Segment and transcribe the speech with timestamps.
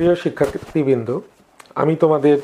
[0.00, 1.20] প্রিয় শিক্ষার্থীবৃন্দ,
[1.74, 2.38] আমি তোমাদের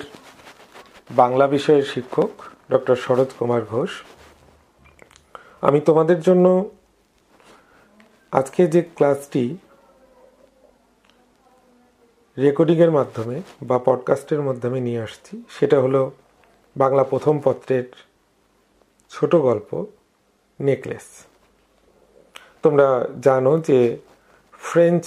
[1.11, 2.31] বাংলা বিষয়ের শিক্ষক
[2.71, 4.03] ডক্টর শরৎ কুমার ঘোষ।
[5.61, 6.71] আমি তোমাদের জন্য
[8.33, 9.57] আজকে যে ক্লাসটি
[12.39, 16.13] রেকর্ডিংয়ের মাধ্যমে বা পডকাস্টের মাধ্যমে নিয়ে আসছি, সেটা হলো
[16.77, 17.85] বাংলা প্রথম পত্রের
[19.11, 19.87] ছোট গল্প,
[20.61, 21.25] নেকলেস।
[22.63, 23.99] তোমরা জানো যে
[24.53, 25.07] ফ্রেঞ্চ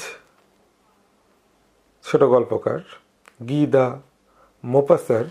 [2.04, 2.80] ছোট গল্পকার
[3.50, 4.02] গিদা
[4.64, 5.26] মোপাসার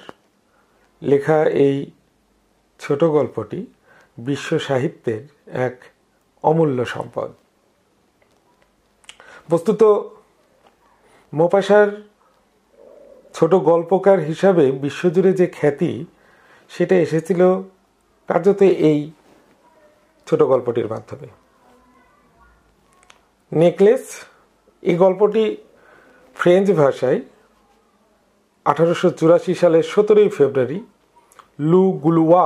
[1.03, 1.91] লেখা এই
[2.79, 3.67] ছোট গল্পটি
[4.19, 5.83] বিশ্ব সাহিত্যের এক
[6.43, 7.33] অমূল্য সম্পদ।
[9.51, 9.83] বস্তুত,
[11.33, 11.89] মোপাসার
[13.35, 16.05] ছোট গল্পকার হিসাবে বিশ্বজুড়ে যে খ্যাতি,
[16.69, 17.63] সেটা এসেছিল
[18.29, 19.11] কার্যত এই
[20.27, 21.29] ছোট গল্পটির মাধ্যমে।
[23.53, 24.05] নেকলেস,
[24.83, 25.57] এই গল্পটি
[26.38, 27.21] ফ্রেঞ্চ ভাষায়
[28.65, 30.79] আঠারোশো চুরাশি সালের সতেরোই ফেব্রুয়ারি
[31.71, 32.45] লু গুলুয়া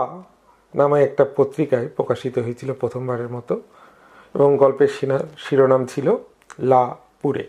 [0.74, 3.54] নামে একটা পত্রিকায় প্রকাশিত হয়েছিল প্রথমবারের মতো
[4.34, 4.90] এবং গল্পের
[5.44, 6.06] শিরোনাম ছিল
[6.70, 6.82] লা
[7.22, 7.44] পুরে।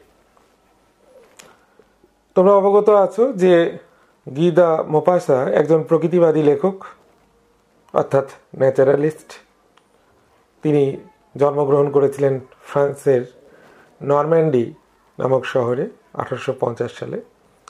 [2.36, 3.54] তোমরা অবগত আছো যে
[4.28, 6.78] গিদা মোপাসা একজন প্রকৃতিবাদী লেখক,
[7.94, 8.28] অর্থাৎ
[8.60, 9.30] ন্যাচারালিস্ট।
[10.64, 10.84] তিনি
[11.42, 12.34] জন্মগ্রহণ করেছিলেন
[12.70, 13.24] ফ্রান্সের
[14.02, 14.66] নরম্যান্ডি
[15.20, 17.22] নামক শহরে। আঠারোশো পঞ্চাশ সালে।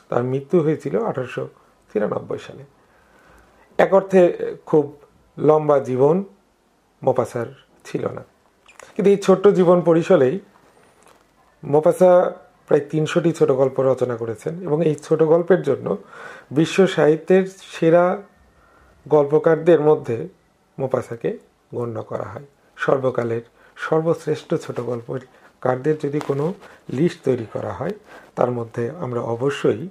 [0.09, 1.47] তার মৃত্যু হয়েছিল আঠারোশো
[1.93, 2.63] তিরানব্বই সালে।
[3.77, 5.01] এক অর্থে খুব
[5.37, 6.23] লম্বা জীবন
[7.03, 7.45] মোপাসার
[7.85, 8.23] ছিল না।
[8.95, 10.39] কিন্তু এই ছোট্ট জীবন পরিসরেই
[11.63, 12.31] মোপাসা
[12.67, 15.97] প্রায় তিনশোটি ছোট গল্প রচনা করেছেন এবং এই ছোট গল্পের জন্য
[16.51, 18.21] বিশ্ব সাহিত্যের সেরা
[19.07, 20.27] গল্পকারদের মধ্যে
[20.79, 21.37] মোপাসাকে
[21.75, 22.45] গণ্য করা হয়।
[22.77, 23.41] সর্বকালের
[23.75, 25.19] সর্বশ্রেষ্ঠ ছোট গল্পের
[25.63, 26.53] কারদের যদি কোনো
[26.89, 27.95] লিস্ট তৈরি করা হয়,
[28.35, 29.89] তার মধ্যে আমরা অবশ্যই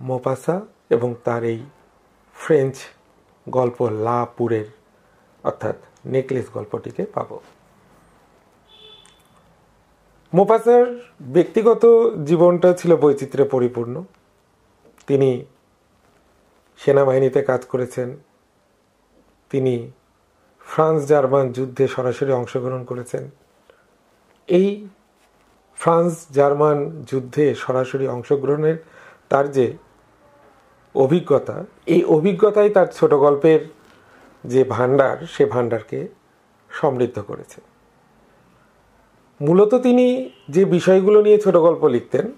[0.00, 0.56] মোপাসা
[0.90, 1.60] এবং তার এই
[2.34, 2.74] ফ্রেঞ্চ
[3.48, 4.66] গল্প লা পুরের
[5.44, 5.76] অর্থাৎ
[6.06, 7.30] নেকলেস গল্পটিকে পাব।
[10.34, 10.86] মোপাসার
[11.20, 11.82] ব্যক্তিগত
[12.24, 14.04] জীবনটা ছিল বৈচিত্র্যে পরিপূর্ণ।
[15.06, 15.30] তিনি
[16.78, 18.08] সেনাবাহিনীতে কাজ করেছেন।
[19.50, 19.74] তিনি
[20.60, 23.30] ফ্রান্স জার্মান যুদ্ধে সরাসরি অংশগ্রহণ করেছেন।
[24.48, 24.88] এই
[25.76, 28.76] ফ্রান্স জার্মান যুদ্ধে সরাসরি অংশগ্রহণের
[29.28, 29.76] তার যে
[30.94, 33.60] অভিজ্ঞতা, এই অভিজ্ঞতাই তার ছোট গল্পের
[34.44, 36.08] যে ভাণ্ডার, সে ভাণ্ডারকে
[36.70, 37.60] সমৃদ্ধ করেছে।
[39.40, 42.32] মূলত তিনি যে বিষয়গুলো নিয়ে ছোট গল্প লিখতেন,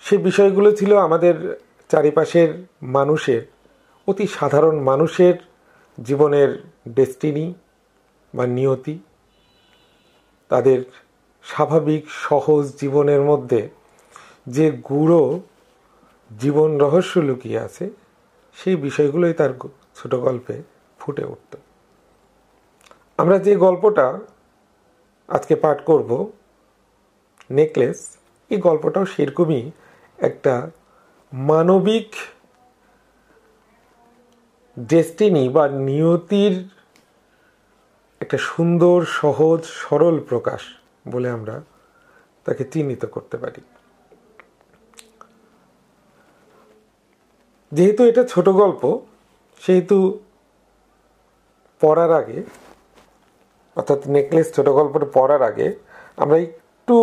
[0.00, 3.42] সে বিষয়গুলো ছিল আমাদের চারিপাশের মানুষের,
[4.08, 5.34] অতি সাধারণ মানুষের
[6.04, 7.54] জীবনের ডেস্টিনি
[8.34, 8.98] বা নিয়তি।
[10.50, 10.78] তাদের
[11.44, 13.60] স্বাভাবিক, সহজ জীবনের মধ্যে
[14.46, 15.22] যে গুঁড়ো
[16.30, 17.84] জীবন রহস্য লুকিয়ে আছে,
[18.58, 19.52] সেই বিষয়গুলোই তার
[19.96, 20.56] ছোট গল্পে
[21.00, 21.52] ফুটে উঠত।
[23.18, 24.06] আমরা যে গল্পটা
[25.28, 26.10] আজকে পাঠ করব,
[27.50, 27.98] নেকলেস,
[28.50, 29.62] এই গল্পটাও সেরকমই
[30.28, 30.54] একটা
[31.32, 32.08] মানবিক
[34.78, 36.54] ডেস্টিনি বা নিয়তির
[38.20, 40.60] একটা সুন্দর, সহজ, সরল প্রকাশ
[41.08, 41.60] বলে আমরা
[42.44, 43.62] তাকে চিহ্নিত করতে পারি।
[47.72, 48.82] যেহেতু এটা ছোট গল্প,
[49.60, 50.18] সেহেতু
[51.80, 52.42] পড়ার আগে,
[53.76, 55.74] অর্থাৎ নেকলেস ছোট গল্পটা পড়ার আগে,
[56.16, 56.96] আমরা একটু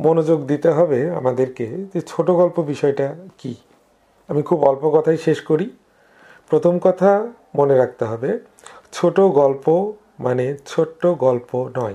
[0.00, 3.54] মনোযোগ দিতে হবে আমাদেরকে যে ছোট গল্প বিষয়টা কি।
[4.28, 5.70] আমি খুব অল্প কথাই শেষ করি।
[6.48, 8.38] প্রথম কথা মনে রাখতে হবে
[8.96, 11.94] ছোট গল্প মানে ছোট্ট গল্প নয়।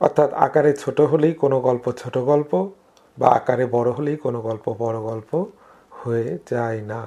[0.00, 2.70] অর্থাৎ আকারে ছোট হলেই কোনো গল্প ছোট গল্প
[3.18, 5.30] বা আকারে বড় হলেই কোনো গল্প বড় গল্প
[5.90, 7.06] হয়ে যায় না।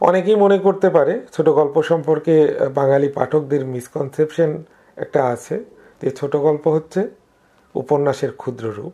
[0.00, 2.34] অনেকেই মনে করতে পারে ছোট গল্প সম্পর্কে
[2.74, 4.50] বাঙালি পাঠকদের মিসকনসেপশন
[4.96, 5.64] একটা আছে
[6.02, 7.08] যে ছোট গল্প হচ্ছে
[7.74, 8.92] উপন্যাসের ক্ষুদ্র রূপ।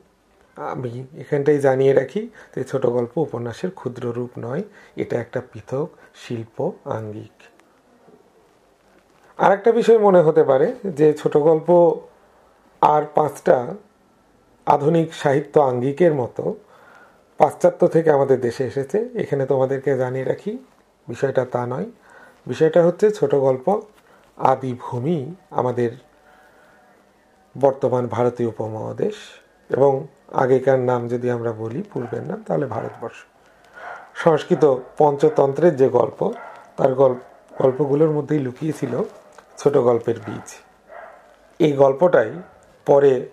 [0.56, 2.22] আমি এখানটাই জানিয়ে রাখি
[2.54, 4.62] যে ছোট গল্প উপন্যাসের ক্ষুদ্র রূপ নয়,
[4.96, 7.36] এটা একটা পৃথক, শিল্প, আঙ্গিক।
[9.40, 11.68] আর একটা বিষয় মনে হতে পারে যে ছোট গল্প
[12.82, 13.74] আর পাঁচটা
[14.66, 16.54] আধুনিক সাহিত্য আঙ্গিকের মতো
[17.38, 20.58] পাশ্চাত্য থেকে আমাদের দেশে এসেছে। এখানে তোমাদেরকে জানিয়ে রাখি,
[21.08, 21.86] বিষয়টা তা নয়।
[22.46, 23.80] বিষয়টা হচ্ছে ছোট গল্প
[24.38, 25.90] আদি ভূমি আমাদের
[27.60, 29.14] বর্তমান ভারতীয় উপমহাদেশ
[29.70, 33.18] এবং আগেকার নাম যদি আমরা বলি পূর্বের নাম, তাহলে ভারতবর্ষ।
[34.14, 36.32] সংস্কৃত পঞ্চতন্ত্রের যে গল্প,
[36.76, 37.20] তার গল্প
[37.58, 39.02] গল্পগুলোর মধ্যেই লুকিয়েছিল
[39.60, 40.48] ছোট গল্পের বীজ।
[41.58, 42.30] এই গল্পটাই
[42.86, 43.28] পরে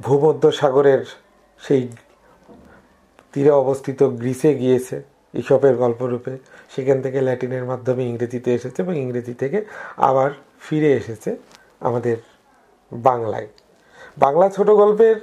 [0.00, 1.04] ভূমধ্য সাগরের
[1.58, 1.88] সেই
[3.32, 5.02] তীরে অবস্থিত গ্রিসে গিয়েছে,
[5.34, 6.38] ইসপের গল্পরূপে।
[6.70, 9.64] সেখান থেকে ল্যাটিনের মাধ্যমে ইংরেজিতে এসেছে এবং ইংরেজি থেকে
[9.96, 10.30] আবার
[10.60, 11.36] ফিরে এসেছে
[11.80, 12.16] আমাদের
[12.92, 13.48] বাংলায়।
[14.18, 15.16] বাংলা ছোট গল্পের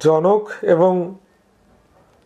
[0.00, 1.14] জনক এবং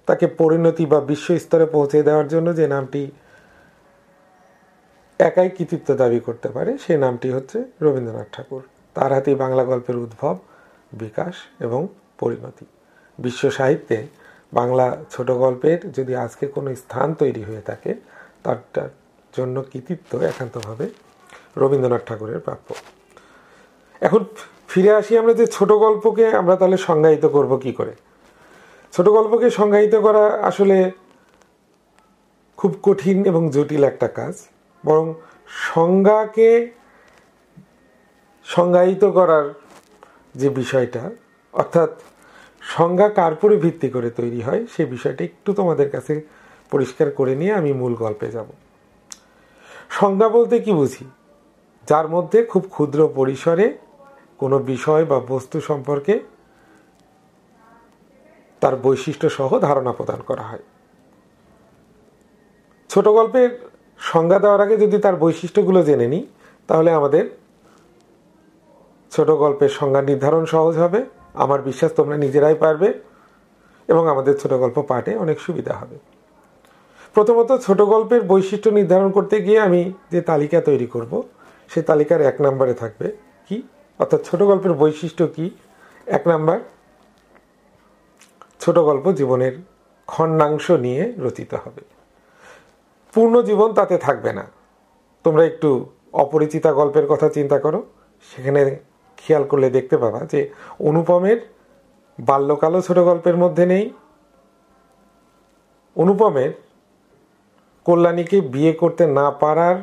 [0.07, 3.11] তাকে পরিণতি বা বিশ্ব স্তরে পৌঁছে দেওয়ার জন্য যে নামটি
[5.29, 8.63] একাই কৃতিত্ব দাবি করতে পারে, সেই নামটি হচ্ছে রবীন্দ্রনাথ ঠাকুর।
[8.97, 10.37] তার হাতেই বাংলা গল্পের উদ্ভব,
[10.93, 11.35] বিকাশ
[11.67, 11.81] এবং
[12.21, 12.67] পরিণতি।
[13.19, 13.99] বিশ্ব সাহিত্যে
[14.53, 17.91] বাংলা ছোট গল্পের যদি আজকে কোনো স্থান তৈরি হয়ে থাকে
[18.45, 18.91] তারটার
[19.37, 20.87] জন্য কৃতিত্ব একান্তভাবে
[21.57, 22.69] রবীন্দ্রনাথ ঠাকুরের প্রাপ্য।
[24.01, 24.23] এখন
[24.69, 27.95] ফিরে আসি আমরা যে ছোট গল্পকে আমরা তাহলে সংজ্ঞায়িত করব কি করে?
[28.93, 30.77] ছোট গল্পকে সংজ্ঞায়িত করা আসলে
[32.59, 34.35] খুব কঠিন এবং জটিল একটা কাজ।
[34.85, 35.15] বরং
[35.49, 36.71] সংজ্ঞাকে
[38.45, 39.55] সংজ্ঞায়িত করার
[40.35, 41.11] যে বিষয়টা,
[41.53, 42.01] অর্থাৎ
[42.61, 46.27] সংজ্ঞা কার উপরে ভিত্তি করে তৈরি হয়, সে বিষয়টা একটু তোমাদের কাছে
[46.71, 48.47] পরিষ্কার করে নিয়ে আমি মূল গল্পে যাব।
[49.91, 51.05] সংজ্ঞা বলতে কি বুঝি?
[51.89, 53.79] যার মধ্যে খুব ক্ষুদ্র পরিসরে
[54.39, 56.21] কোনো বিষয় বা বস্তু সম্পর্কে
[58.61, 60.63] তার বৈশিষ্ট্য সহ ধারণা প্রদান করা হয়।
[62.89, 63.70] ছোট গল্পের
[64.01, 66.27] সংজ্ঞা দেওয়ার আগে যদি তার বৈশিষ্ট্যগুলো জেনে নিই,
[66.67, 67.31] তাহলে আমাদের
[69.11, 71.05] ছোট গল্পের সংজ্ঞা নির্ধারণ সহজ হবে।
[71.35, 72.95] আমার বিশ্বাস তোমরা নিজেরাই পারবে
[73.89, 75.99] এবং আমাদের ছোট গল্প পাঠে অনেক সুবিধা হবে।
[77.15, 81.23] প্রথমত ছোট গল্পের বৈশিষ্ট্য নির্ধারণ করতে গিয়ে আমি যে তালিকা তৈরি করব,
[81.69, 83.17] সে তালিকার এক নম্বরে থাকবে
[83.49, 83.63] কি?
[83.99, 85.51] অর্থাৎ ছোট গল্পের বৈশিষ্ট্য কি?
[86.07, 86.61] এক নাম্বার,
[88.61, 89.53] ছোট গল্প জীবনের
[90.07, 92.00] খণ্ডাংশ নিয়ে রচিত হবে।
[93.15, 94.47] পূর্ণ জীবন তাতে থাকবে না।
[95.25, 97.87] তোমরা একটু অপরিচিতা গল্পের কথা চিন্তা করো।
[98.37, 98.79] সেখানে
[99.17, 101.53] খেয়াল করলে দেখতে পাবা যে অনুপমের
[102.21, 103.91] বাল্যকালও ছোট গল্পের মধ্যে নেই।
[105.97, 106.53] অনুপমের
[107.85, 109.77] কল্যাণীকে বিয়ে করতে না পারার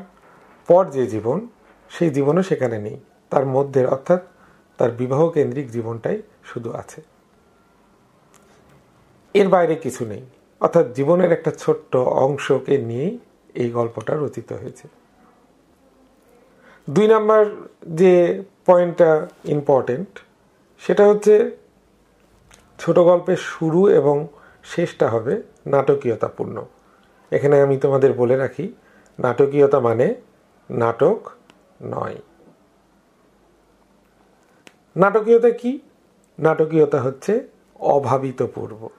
[0.68, 1.48] পর যে জীবন,
[1.90, 3.00] সেই জীবনও সেখানে নেই।
[3.30, 4.22] তার মধ্যে অর্থাৎ
[4.78, 7.02] তার বিবাহ কেন্দ্রিক জীবনটাই শুধু আছে।
[9.34, 10.26] এর বাইরে কিছু নেই।
[10.60, 13.20] অর্থাৎ জীবনের একটা ছোট্ট অংশকে নিয়েই
[13.54, 14.88] এই গল্পটা রচিত হয়েছে।
[16.90, 17.46] দুই নাম্বার
[17.88, 20.20] যে পয়েন্টটা ইম্পর্টেন্ট
[20.80, 21.58] সেটা হচ্ছে
[22.80, 24.28] ছোট গল্পের শুরু এবং
[24.64, 26.66] শেষটা হবে নাটকীয়তাপূর্ণ।
[27.32, 28.74] এখানে আমি তোমাদের বলে রাখি,
[29.20, 30.16] নাটকীয়তা মানে
[30.70, 31.30] নাটক
[31.82, 32.16] নয়।
[34.96, 35.80] নাটকীয়তা কি?
[36.40, 37.48] নাটকীয়তা হচ্ছে
[37.80, 38.90] অভাবিত পূর্ব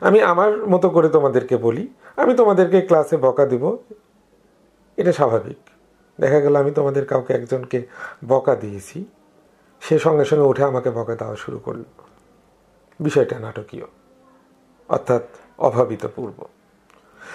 [0.00, 1.84] আমি আমার মতো করে তোমাদেরকে বলি,
[2.16, 3.64] আমি তোমাদেরকে ক্লাসে বকা দিব।
[4.98, 5.60] এটা স্বাভাবিক।
[6.18, 7.78] দেখা গেল আমি তোমাদের কাউকে একজনকে
[8.28, 8.98] বকা দিয়েছি।
[9.82, 11.84] সে সঙ্গে সঙ্গে উঠে আমাকে বকা দেওয়া শুরু করল।
[13.00, 13.86] বিষয়টা নাটকীয়,
[14.88, 15.24] অর্থাৎ
[15.58, 16.38] অভাবিত পূর্ব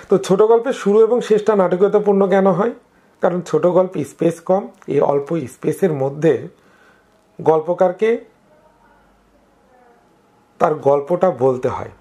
[0.10, 2.74] তো ছোট গল্পের শুরু এবং শেষটা নাটকীয়তাপূর্ণ কেন হয়?
[3.24, 6.34] কারণ ছোট গল্প স্পেস কম, এই অল্প স্পেসের মধ্যে
[7.40, 8.10] গল্পকারকে
[10.60, 11.92] তার গল্পটা বলতে হয়।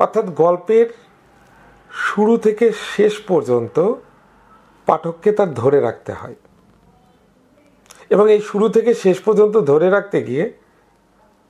[0.00, 0.86] অর্থাৎ গল্পের
[1.90, 2.66] শুরু থেকে
[2.96, 3.76] শেষ পর্যন্ত
[4.88, 6.36] পাঠককে তার ধরে রাখতে হয়।
[8.10, 10.44] এবং এই শুরু থেকে শেষ পর্যন্ত ধরে রাখতে গিয়ে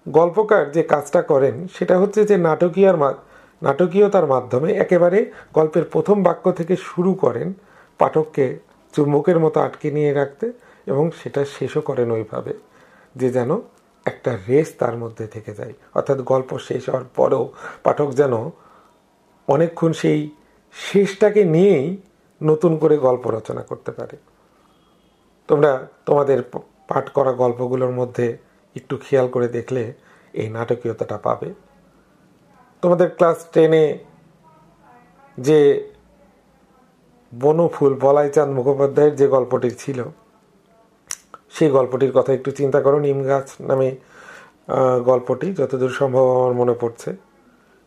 [0.06, 2.96] গল্পকার যে কাজটা করেন, সেটা হচ্ছে যে নাটকীয়ার
[3.62, 5.18] নাটকীয়তার মাধ্যমে একেবারে
[5.54, 7.48] গল্পের প্রথম বাক্য থেকে শুরু করেন
[8.00, 8.58] পাঠককে
[8.94, 10.46] চুম্বকের মতো আটকে নিয়ে রাখতে
[10.86, 12.52] এবং সেটা শেষও করেন ওইভাবে।
[13.16, 13.50] যে যেন
[14.10, 17.44] একটা রেস তার মধ্যে থেকে যায়। অর্থাৎ গল্প শেষ হওয়ার পরেও
[17.84, 18.34] পাঠক যেন
[19.48, 20.20] অনেকক্ষণ সেই
[20.72, 21.88] শেষটাকে নিয়েই
[22.40, 24.16] নতুন করে গল্প রচনা করতে পারে।
[25.48, 25.70] তোমরা
[26.06, 26.38] তোমাদের
[26.88, 28.26] পাঠ করা গল্পগুলোর মধ্যে
[28.76, 29.82] একটু খেয়াল করে দেখলে
[30.40, 31.48] এই নাটকীয়তাটা পাবে।
[32.82, 33.84] তোমাদের ক্লাস টেনে
[35.38, 35.58] যে
[37.32, 39.98] বনফুল বলাইচাঁদ মুখোপাধ্যায়ের যে গল্পটি ছিল
[41.54, 43.88] সেই গল্পটির কথা একটু চিন্তা করো, নিম গাছ নামে
[45.10, 47.10] গল্পটি, যতদূর সম্ভব আমার মনে পড়ছে।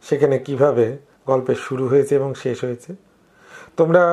[0.07, 0.85] সেখানে কীভাবে
[1.27, 2.91] গল্পের শুরু হয়েছে এবং শেষ হয়েছে।
[3.77, 4.03] তোমরা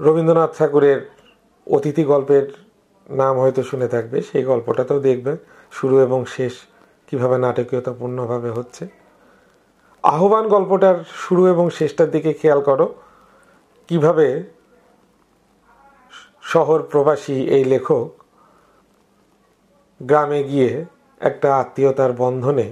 [0.00, 0.98] রবীন্দ্রনাথ ঠাকুরের
[1.66, 2.46] অতিথি গল্পের
[3.20, 5.32] নাম হয়তো শুনে থাকবে, সেই গল্পটাতেও দেখবে
[5.78, 6.54] শুরু এবং শেষ
[7.08, 8.84] কীভাবে নাটকীয়তাপূর্ণভাবে হচ্ছে।
[10.04, 12.86] আহ্বান গল্পটার শুরু এবং শেষটার দিকে খেয়াল করো,
[13.88, 14.26] কীভাবে
[16.50, 18.08] শহর প্রবাসী এই লেখক
[20.00, 20.70] গ্রামে গিয়ে
[21.20, 22.66] একটা আত্মীয়তার বন্ধনে,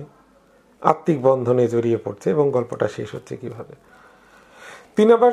[0.83, 3.75] আত্মিক বন্ধনে জড়িয়ে পড়ছে এবং গল্পটা শেষ হচ্ছে কীভাবে।
[4.97, 5.33] তিন আবার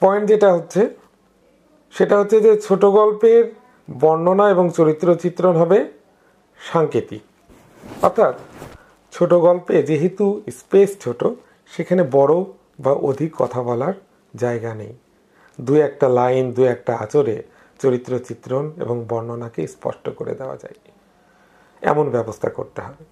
[0.00, 0.82] পয়েন্ট যেটা হচ্ছে,
[1.94, 3.44] সেটা হচ্ছে যে ছোট গল্পের
[4.00, 5.78] বর্ণনা এবং চরিত্র চিত্রণ হবে
[6.60, 7.22] সাংকেতিক।
[8.02, 8.34] অর্থাৎ
[9.12, 11.20] ছোট গল্পে যেহেতু স্পেস ছোট,
[11.72, 12.34] সেখানে বড়
[12.80, 13.94] বা অধিক কথা বলার
[14.36, 14.92] জায়গা নেই।
[15.60, 17.36] দু একটা লাইন দু একটা আচরে
[17.82, 20.78] চরিত্র চিত্রণ এবং বর্ণনাকে স্পষ্ট করে দেওয়া যায়।
[21.82, 23.02] এমন ব্যবস্থা করতে হবে।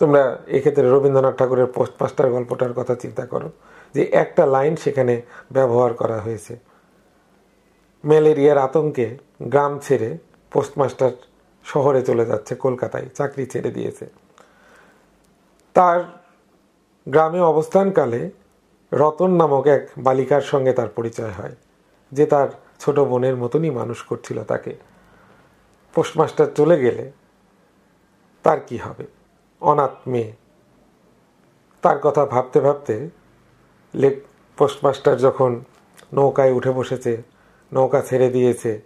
[0.00, 0.22] তোমরা
[0.56, 3.48] এক্ষেত্রে রবীন্দ্রনাথ ঠাকুরের পোস্টমাস্টার গল্পটার কথা চিন্তা করো,
[3.94, 5.14] যে একটা লাইন সেখানে
[5.52, 6.54] ব্যবহার করা হয়েছে।
[8.04, 9.06] ম্যালেরিয়ার আতঙ্কে
[9.52, 10.10] গ্রাম ছেড়ে
[10.52, 11.12] পোস্টমাস্টার
[11.64, 14.06] শহরে চলে যাচ্ছে কলকাতায়, চাকরি ছেড়ে দিয়েছে।
[15.76, 16.00] তার
[17.06, 18.20] গ্রামে অবস্থানকালে
[18.92, 21.54] রতন নামক এক বালিকার সঙ্গে তার পরিচয় হয়,
[22.12, 22.48] যে তার
[22.80, 24.72] ছোট বোনের মতনই মানুষ করছিল তাকে।
[25.94, 27.12] পোস্টমাস্টার চলে গেলে
[28.42, 29.04] তার কি হবে?
[29.60, 30.32] অনাথ মেয়ে।
[31.82, 33.10] তার কথা ভাবতে ভাবতে
[33.94, 34.16] লেক
[34.56, 35.64] পোস্টমাস্টার যখন
[36.12, 37.22] নৌকায় উঠে বসেছে,
[37.72, 38.80] নৌকা ছেড়ে দিয়েছে,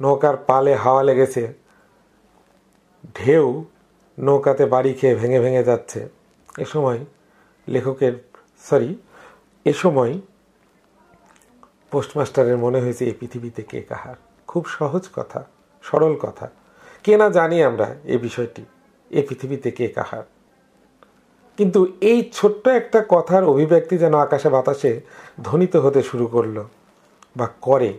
[0.00, 1.52] নৌকার পালে হাওয়া লেগেছে,
[3.14, 3.64] ঢেউ
[4.18, 6.08] নৌকাতে বাড়ি খেয়ে ভেঙে ভেঙে যাচ্ছে।
[6.58, 7.00] এ সময়
[7.68, 8.12] লেখকের
[8.64, 8.90] সরি
[9.64, 10.12] এ সময়
[11.96, 14.16] পোস্টমাস্টারের মনে হয়েছে এই পৃথিবীতে কে কাহার?
[14.50, 15.40] খুব সহজ কথা,
[15.84, 16.46] সরল কথা।
[17.04, 18.62] কে না জানি আমরা এ বিষয়টি
[19.10, 20.24] এ পৃথিবীতে কে কাহার?
[21.58, 24.92] কিন্তু এই ছোট্ট একটা কথার অভিব্যক্তি যেন আকাশে বাতাসে
[25.42, 26.56] ধ্বনিত হতে শুরু করল
[27.36, 27.90] বা করে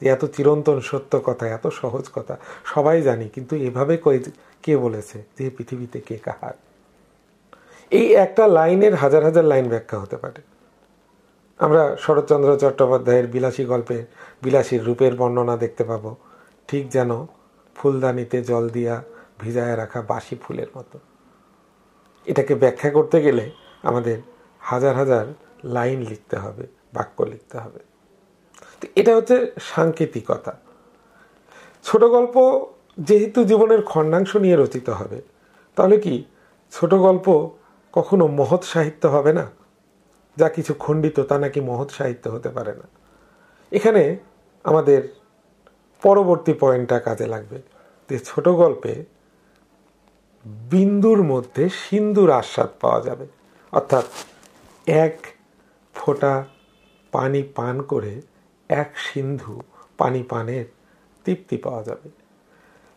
[0.00, 3.94] এত চিরন্তন সত্য কথা, এত সহজ কথা, সবাই জানি, কিন্তু এভাবে
[4.64, 6.54] কে বলেছে যে পৃথিবীতে কে কাহার?
[7.92, 10.40] এই একটা লাইনের হাজার হাজার লাইন ব্যাখ্যা হতে পারে।
[11.60, 14.06] আমরা শরৎচন্দ্র চট্টোপাধ্যায়ের বিলাসী গল্পে
[14.42, 16.14] বিলাসীর রূপের বর্ণনা দেখতে পাব।
[16.68, 17.26] ঠিক যেন
[17.76, 19.02] ফুলদানিতে জল দিয়া
[19.38, 20.98] ভিজায় রাখা বাসি ফুলের মতো।
[22.26, 23.50] এটাকে ব্যাখ্যা করতে গেলে
[23.82, 24.18] আমাদের
[24.60, 25.26] হাজার হাজার
[25.64, 27.80] লাইন লিখতে হবে, বাক্য লিখতে হবে।
[28.80, 30.52] তো এটা হচ্ছে সাংকেতিকতা।
[31.84, 32.66] ছোট গল্প
[32.98, 35.22] যেহেতু জীবনের খণ্ডাংশ নিয়ে রচিত হবে,
[35.76, 36.24] তাহলে কি
[36.72, 37.26] ছোট গল্প
[37.92, 39.46] কখনো মহৎ সাহিত্য হবে না?
[40.38, 42.86] যা কিছু খণ্ডিত, তা নাকি মহৎ সাহিত্য হতে পারে না।
[43.72, 44.02] এখানে
[44.64, 45.00] আমাদের
[46.02, 47.58] পরবর্তী পয়েন্টটা কাজে লাগবে
[48.10, 48.92] যে ছোট গল্পে
[50.70, 53.26] বিন্দুর মধ্যে সিন্দুর আস্বাদ পাওয়া যাবে।
[53.72, 54.06] অর্থাৎ
[54.86, 55.14] এক
[55.94, 56.34] ফোঁটা
[57.12, 58.12] পানি পান করে
[58.68, 59.54] এক সিন্ধু
[59.98, 60.64] পানি পানের
[61.24, 62.08] তৃপ্তি পাওয়া যাবে।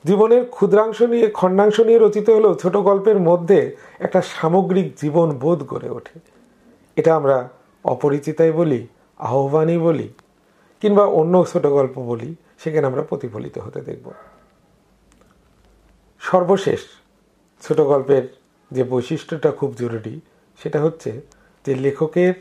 [0.05, 3.59] জীবনের ক্ষুদ্রাংশ নিয়ে, খণ্ডাংশ নিয়ে রচিত হলেও ছোট গল্পের মধ্যে
[3.99, 6.17] একটা সামগ্রিক জীবন বোধ গড়ে ওঠে।
[7.01, 7.37] এটা আমরা
[7.83, 8.81] অপরিচিতাই বলি,
[9.17, 10.07] আহ্বানই বলি,
[10.81, 12.29] কিংবা অন্য ছোট গল্প বলি,
[12.59, 14.07] সেখানে আমরা প্রতিফলিত হতে দেখব।
[16.21, 16.81] সর্বশেষ
[17.63, 18.25] ছোট গল্পের
[18.71, 20.15] যে বৈশিষ্ট্যটা খুব জরুরি,
[20.59, 21.11] সেটা হচ্ছে
[21.65, 22.35] যে লেখকের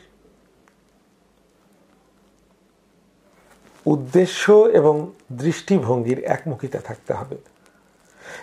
[3.86, 4.94] উদ্দেশ্য এবং
[5.32, 7.36] দৃষ্টিভঙ্গির একমুখিতা থাকতে হবে।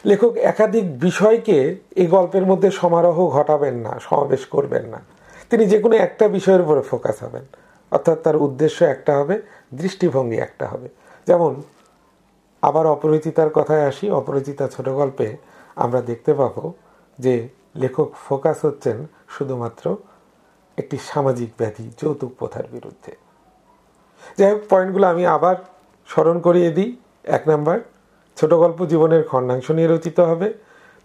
[0.05, 1.57] লেখক একাধিক বিষয়কে
[1.95, 4.99] এই গল্পের মধ্যে সমারোহ ঘটাবেন না, সমাবেশ করবেন না।
[5.49, 7.45] তিনি যে কোনো একটা বিষয়ের উপরে ফোকাস হবেন।
[7.91, 9.41] অর্থাৎ তার উদ্দেশ্য একটা হবে,
[9.73, 10.89] দৃষ্টিভঙ্গি একটা হবে।
[11.27, 11.61] যেমন,
[12.61, 15.37] আবার অপরিচিতার কথায় আসি, অপরিচিতা ছোট গল্পে
[15.75, 16.73] আমরা দেখতে পাবো
[17.19, 19.97] যে লেখক ফোকাস হচ্ছেন শুধুমাত্র
[20.77, 23.15] একটি সামাজিক ব্যাধি, যৌতুক প্রথার বিরুদ্ধে।
[24.37, 25.55] যাই হোক পয়েন্টগুলো আমি আবার
[26.07, 27.79] স্মরণ করিয়ে দিই। এক নম্বর,
[28.37, 30.53] ছোট গল্প জীবনের খণ্ডাংশ নিয়ে রচিত হবে।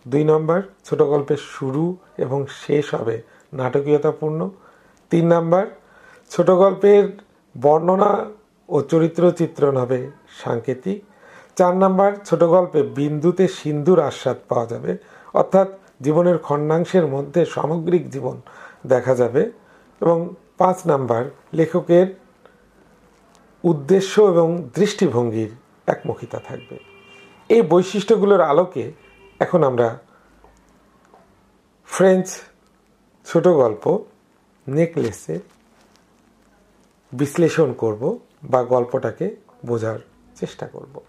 [0.08, 4.50] দুই নম্বর, ছোট গল্পের শুরু এবং শেষ হবে নাটকীয়তাপূর্ণ।
[5.10, 5.66] তিন নাম্বার,
[6.30, 7.08] ছোট গল্পের
[7.60, 8.24] বর্ণনা
[8.68, 10.10] ও চরিত্র চিত্রণ হবে
[10.44, 11.04] সাংকেতিক।
[11.56, 14.96] চার নাম্বার, ছোট গল্পে বিন্দুতে সিন্ধুর আস্বাদ পাওয়া যাবে,
[15.34, 15.68] অর্থাৎ
[16.00, 18.40] জীবনের খণ্ডাংশের মধ্যে সামগ্রিক জীবন
[18.86, 19.52] দেখা যাবে।
[20.00, 22.06] এবং পাঁচ নাম্বার, লেখকের
[23.64, 25.50] উদ্দেশ্য এবং দৃষ্টিভঙ্গির
[25.86, 26.78] একমুখিতা থাকবে।
[27.48, 28.92] এই বৈশিষ্ট্যগুলোর আলোকে
[29.38, 29.98] এখন আমরা
[31.86, 32.26] ফ্রেঞ্চ
[33.24, 34.04] ছোট গল্প,
[34.68, 35.38] নেকলেসে
[37.12, 39.36] বিশ্লেষণ করব বা গল্পটাকে
[39.66, 39.98] বোঝার
[40.34, 41.00] চেষ্টা করব।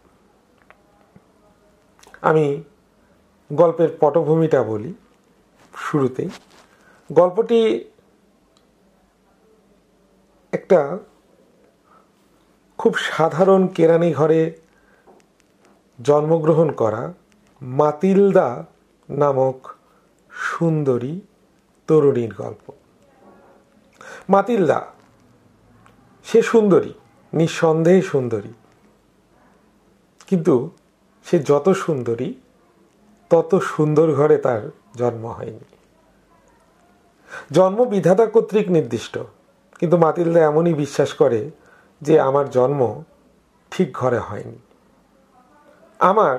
[2.22, 2.64] আমি
[3.54, 4.94] গল্পের পটভূমিটা বলি
[5.76, 6.30] শুরুতেই।
[7.12, 7.90] গল্পটি
[10.52, 10.98] একটা
[12.78, 14.54] খুব সাধারণ কেরানি ঘরে
[16.02, 17.14] জন্মগ্রহণ করা
[17.62, 18.66] মাতিলদা
[19.10, 19.74] নামক
[20.30, 21.22] সুন্দরী
[21.88, 22.66] তরুণীর গল্প।
[24.30, 24.80] মাতিলদা
[26.26, 26.94] সে সুন্দরী,
[27.34, 28.54] নিঃসন্দেহে সুন্দরী।
[30.28, 30.72] কিন্তু
[31.26, 32.34] সে যত সুন্দরী,
[33.30, 34.62] তত সুন্দর ঘরে তার
[34.98, 35.66] জন্ম হয়নি।
[37.52, 39.18] জন্ম বিধাতা কর্তৃক নির্দিষ্ট,
[39.80, 41.52] কিন্তু মাতিলদা এমনই বিশ্বাস করে
[42.02, 43.04] যে আমার জন্ম
[43.72, 44.58] ঠিক ঘরে হয়নি।
[46.00, 46.36] আমার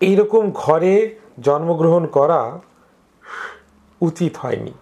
[0.00, 0.94] এইরকম ঘরে
[1.40, 2.40] জন্মগ্রহণ করা
[4.00, 4.74] উচিত হয়নি।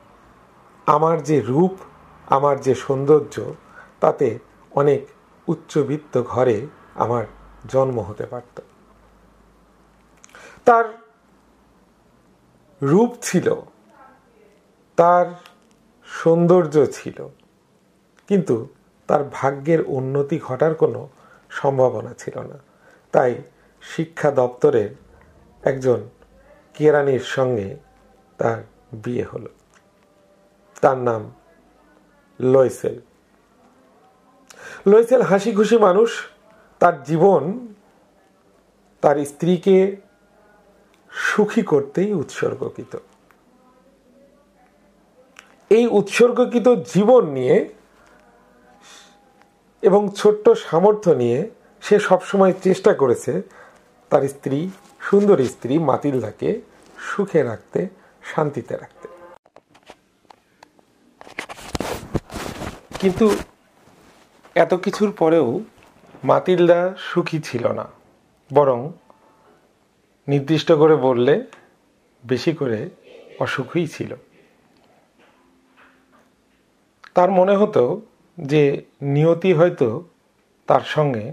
[0.86, 1.74] আমার যে রূপ,
[2.26, 3.34] আমার যে সৌন্দর্য,
[4.00, 4.38] তাতে
[4.70, 5.06] অনেক
[5.48, 7.24] উচ্চবিত্ত ঘরে আমার
[7.68, 8.60] জন্ম হতে পারত।
[10.64, 10.84] তার
[12.82, 13.54] রূপ ছিল,
[14.96, 15.26] তার
[16.04, 17.28] সৌন্দর্য ছিল,
[18.28, 18.68] কিন্তু
[19.06, 21.08] তার ভাগ্যের উন্নতি ঘটার কোনো
[21.50, 22.58] সম্ভাবনা ছিল না।
[23.12, 23.42] তাই
[23.82, 24.90] শিক্ষা দপ্তরের
[25.62, 26.08] একজন
[26.74, 27.76] কেরানির সঙ্গে
[28.38, 28.58] তার
[28.92, 29.48] বিয়ে হলো।
[30.80, 31.32] তার নাম
[32.40, 33.00] লয়সেল।
[34.86, 36.22] লয়সেল হাসি খুশি মানুষ,
[36.78, 37.68] তার জীবন
[39.00, 39.96] তার স্ত্রীকে
[41.10, 42.96] সুখী করতেই উৎসর্গকৃত।
[45.70, 47.68] এই উৎসর্গকৃত জীবন নিয়ে
[49.82, 51.50] এবং ছোট্ট সামর্থ্য নিয়ে
[51.82, 53.42] সে সবসময় চেষ্টা করেছে
[54.10, 56.60] তার স্ত্রী, সুন্দর স্ত্রী মাতিলদাকে
[56.98, 57.97] সুখে রাখতে
[58.34, 59.08] শান্তিতে রাখতে।
[63.00, 63.36] কিন্তু
[64.54, 65.60] এত কিছুর পরেও
[66.24, 67.84] মাতিলদা সুখী ছিল না।
[68.54, 68.92] বরং
[70.28, 71.46] নির্দিষ্ট করে বললে
[72.26, 72.90] বেশি করে
[73.40, 74.14] অসুখই ছিল।
[77.14, 77.82] তার মনে হতো
[78.40, 80.04] যে নিয়তি হয়তো
[80.66, 81.32] তার সঙ্গে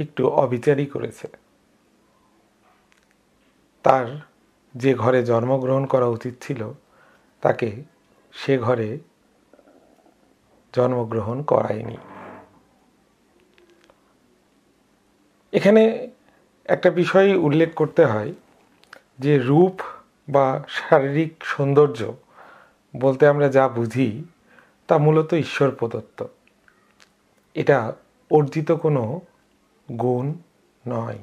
[0.00, 1.28] একটু অবিচারই করেছে।
[3.82, 4.06] তার
[4.76, 6.72] যে ঘরে জন্মগ্রহণ করা উচিত ছিল,
[7.40, 7.82] তাকে
[8.32, 8.98] সে ঘরে
[10.74, 11.96] জন্মগ্রহণ করায়নি।
[15.52, 16.10] এখানে
[16.64, 18.32] একটা বিষয় উল্লেখ করতে হয়
[19.18, 19.80] যে রূপ
[20.28, 22.12] বা শারীরিক সৌন্দর্য
[22.96, 24.24] বলতে আমরা যা বুঝি
[24.88, 26.24] তা মূলত ঈশ্বর প্রদত্ত।
[27.54, 27.92] এটা
[28.30, 29.20] অর্জিত কোনো
[29.98, 30.34] গুণ
[30.88, 31.18] নয়।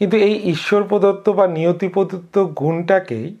[0.00, 3.36] কিন্তু এই ঈশ্বর প্রদত্ত বা নিয়তি প্রদত্ত গুণটাকেই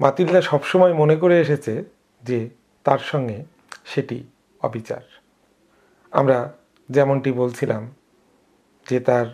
[0.00, 1.84] মাতিল্লা সবসময় মনে করে এসেছে
[2.22, 2.50] যে
[2.84, 3.44] তার সঙ্গে
[3.84, 4.24] সেটি
[4.60, 5.00] অবিচার।
[6.10, 6.52] আমরা
[6.90, 7.90] যেমনটি বলছিলাম
[8.90, 9.26] যে তার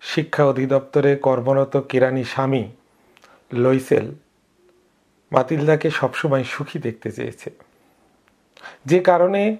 [0.00, 2.72] শিক্ষা অধিদপ্তরে কর্মরত কেরানি স্বামী
[3.52, 4.14] লইসেল
[5.32, 7.50] মাতিলদাকে সবসময় সুখী দেখতে চেয়েছে।
[8.86, 9.56] যে কারণে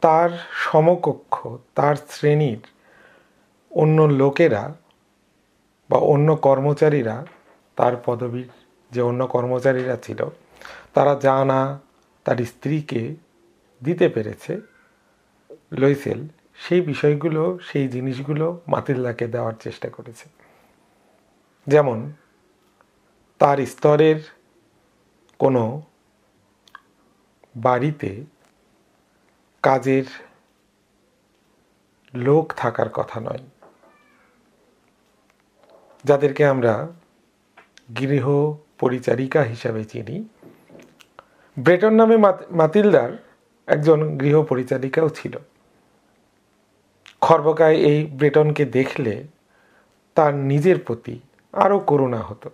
[0.00, 2.66] তার সমকক্ষ, তার শ্রেণির
[3.74, 4.74] অন্য লোকেরা
[5.90, 7.26] বা অন্য কর্মচারীরা,
[7.76, 8.48] তার পদবীর
[8.90, 10.24] যে অন্য কর্মচারীরা ছিল,
[10.94, 11.80] তারা যা না
[12.24, 13.14] তার স্ত্রীকে
[13.84, 14.60] দিতে পেরেছে
[15.72, 20.28] লইসেল। সেই বিষয়গুলো, সেই জিনিসগুলো মাতিল্লাকে দেওয়ার চেষ্টা করেছে।
[21.66, 22.12] যেমন,
[23.38, 24.16] তার স্তরের
[25.38, 25.82] কোনো
[27.56, 28.24] বাড়িতে
[29.62, 30.04] কাজের
[32.14, 33.38] লোক থাকার কথা নয়।
[36.04, 36.92] যাদেরকে আমরা
[37.98, 38.26] গৃহ
[38.78, 40.16] পরিচারিকা হিসাবে চিনি,
[41.58, 42.16] ব্রেটন নামে
[42.50, 43.10] মাতিলদার
[43.66, 45.38] একজন গৃহ পরিচারিকাও ছিল।
[47.20, 49.24] খর্বকায় এই ব্রেটনকে দেখলে
[50.14, 51.20] তার নিজের প্রতি
[51.52, 52.50] আরও করুণা হতো।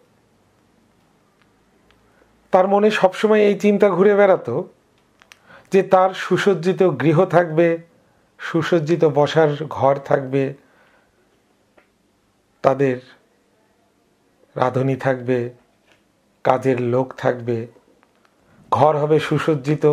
[2.53, 4.55] তার মনে সবসময় এই চিন্তা ঘুরে বেড়াতো
[5.73, 7.79] যে তার সুসজ্জিত গৃহ থাকবে,
[8.39, 10.55] সুসজ্জিত বসার ঘর থাকবে,
[12.63, 12.97] তাদের
[14.61, 15.39] রাঁধুনি থাকবে,
[16.45, 17.59] কাজের লোক থাকবে,
[18.73, 19.85] ঘর হবে সুসজ্জিত,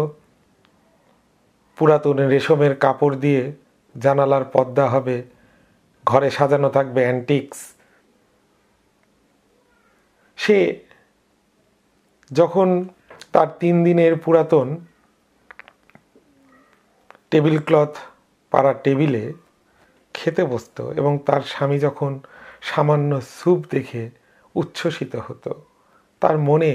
[1.77, 3.41] পুরাতন রেশমের কাপড় দিয়ে
[3.95, 5.17] জানালার পর্দা হবে,
[6.07, 7.59] ঘরে সাজানো থাকবে অ্যান্টিক্স
[10.37, 10.59] সে
[12.31, 12.67] যখন
[13.31, 14.67] তার তিন দিনের পুরাতন
[17.31, 17.93] টেবিল ক্লথ
[18.51, 19.23] পাড়ার টেবিলে
[20.15, 22.11] খেতে বসত এবং তার স্বামী যখন
[22.61, 24.03] সামান্য স্যুপ দেখে
[24.61, 25.51] উচ্ছ্বসিত হতো।
[26.21, 26.71] তার মনে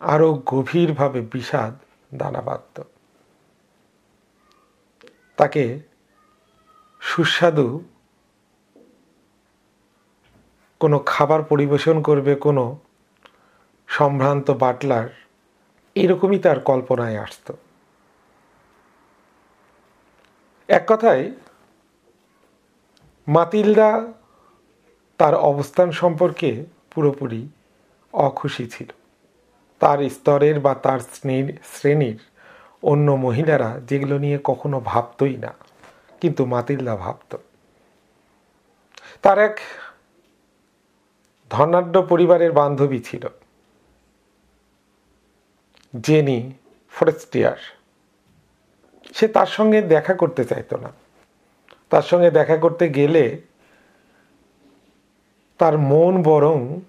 [0.00, 1.74] আরও গভীরভাবে বিষাদ
[2.14, 2.76] দানা বাঁধত।
[5.38, 5.64] তাকে
[7.00, 7.66] সুস্বাদু
[10.80, 12.64] কোনো খাবার পরিবেশন করবে, কোনো
[13.88, 15.08] সম্ভ্রান্ত বাটলার,
[15.94, 17.46] এরকমই তার কল্পনায় আসত।
[20.68, 21.24] এক কথায়,
[23.28, 23.90] মাতিলদা
[25.20, 26.50] তার অবস্থান সম্পর্কে
[26.98, 27.42] পুরোপুরি
[28.14, 28.90] অখুশি ছিল।
[29.80, 31.00] তার স্তরের বা তার
[31.72, 32.18] শ্রেণির
[32.82, 35.52] অন্য মহিলারা যেগুলো নিয়ে কখনো ভাবতই না,
[36.20, 37.32] কিন্তু মাতিল্লা ভাবত।
[39.22, 39.56] তার এক
[41.50, 43.24] ধনাঢ্য পরিবারের বান্ধবী ছিল,
[45.94, 46.38] জেনি
[46.92, 47.60] ফরেস্টিয়ার।
[49.16, 50.90] সে তার সঙ্গে দেখা করতে চাইতো না।
[51.90, 53.24] তার সঙ্গে দেখা করতে গেলে
[55.58, 56.80] তার মন বরং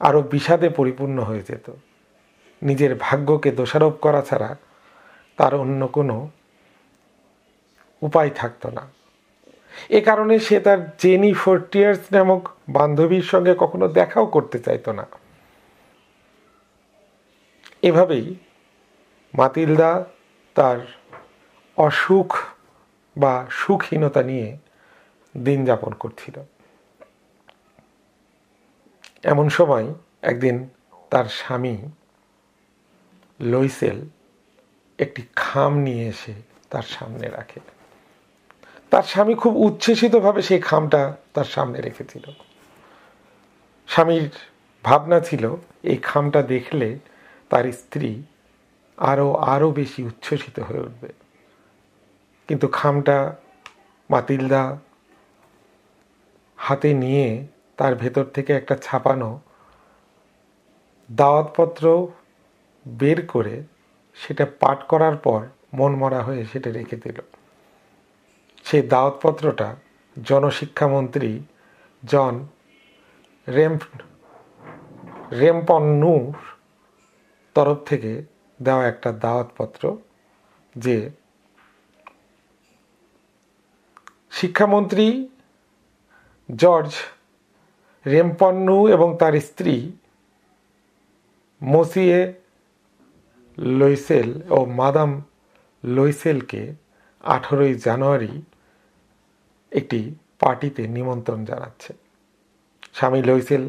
[0.00, 1.70] আরও বিষাদে পরিপূর্ণ হয়ে যেত।
[2.62, 4.56] নিজের ভাগ্যকে দোষারোপ করা ছাড়া
[5.36, 6.30] তার অন্য কোনো
[8.02, 8.90] উপায় থাকতো না।
[9.88, 15.06] এ কারণে সে তার জেনি ফোর্টিয়ার্স নামক বান্ধবীর সঙ্গে কখনো দেখাও করতে চাইতো না।
[17.82, 18.34] এভাবেই
[19.34, 20.04] মাতিলদা
[20.54, 20.78] তার
[21.76, 22.38] অসুখ
[23.18, 24.56] বা সুখহীনতা নিয়ে
[25.44, 26.40] দিন যাপন করছিল।
[29.24, 30.68] এমন সময় একদিন
[31.10, 31.76] তার স্বামী
[33.40, 34.08] লইসেল
[34.98, 36.34] একটি খাম নিয়ে এসে
[36.70, 37.60] তার সামনে রাখে।
[38.90, 42.24] তার স্বামী খুব উচ্ছ্বসিতভাবে সেই খামটা তার সামনে রেখেছিল।
[43.86, 44.30] স্বামীর
[44.84, 46.98] ভাবনা ছিল, এই খামটা দেখলে
[47.50, 48.22] তার স্ত্রী
[48.96, 51.08] আরও আরও বেশি উচ্ছ্বসিত হয়ে উঠবে।
[52.48, 53.36] কিন্তু খামটা
[54.10, 54.78] মাতিলদা
[56.56, 59.40] হাতে নিয়ে তার ভেতর থেকে একটা ছাপানো
[61.12, 62.06] দাওয়াতপত্র
[62.88, 63.62] বের করে
[64.14, 67.20] সেটা পাঠ করার পর মন মরা হয়ে সেটা রেখে দিল।
[68.64, 69.76] সেই দাওয়াতপত্রটা
[70.24, 71.40] জনশিক্ষামন্ত্রী
[72.04, 72.46] জন
[73.48, 73.78] রেম
[75.32, 76.32] রেমপন্নুর
[77.54, 78.24] তরফ থেকে
[78.62, 79.96] দেওয়া একটা দাওয়াতপত্র
[80.76, 81.10] যে
[84.30, 85.28] শিক্ষামন্ত্রী
[86.56, 86.92] জর্জ
[88.06, 89.92] রেমপন্নু এবং তার স্ত্রী
[91.62, 92.34] মসিয়ে
[93.58, 95.22] লইসেল ও মাদাম
[95.84, 96.74] লইসেলকে
[97.24, 98.42] আঠেরোই জানুয়ারি
[99.72, 101.92] একটি পার্টিতে নিমন্ত্রণ জানাচ্ছে।
[102.92, 103.64] স্বামী লইসেল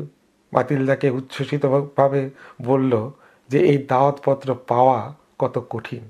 [0.53, 2.29] মাতিলদাকে উচ্ছ্বসিতভাবে
[2.61, 3.11] বলল
[3.49, 6.03] যে এই দাওয়াতপত্র পাওয়া কত কঠিন।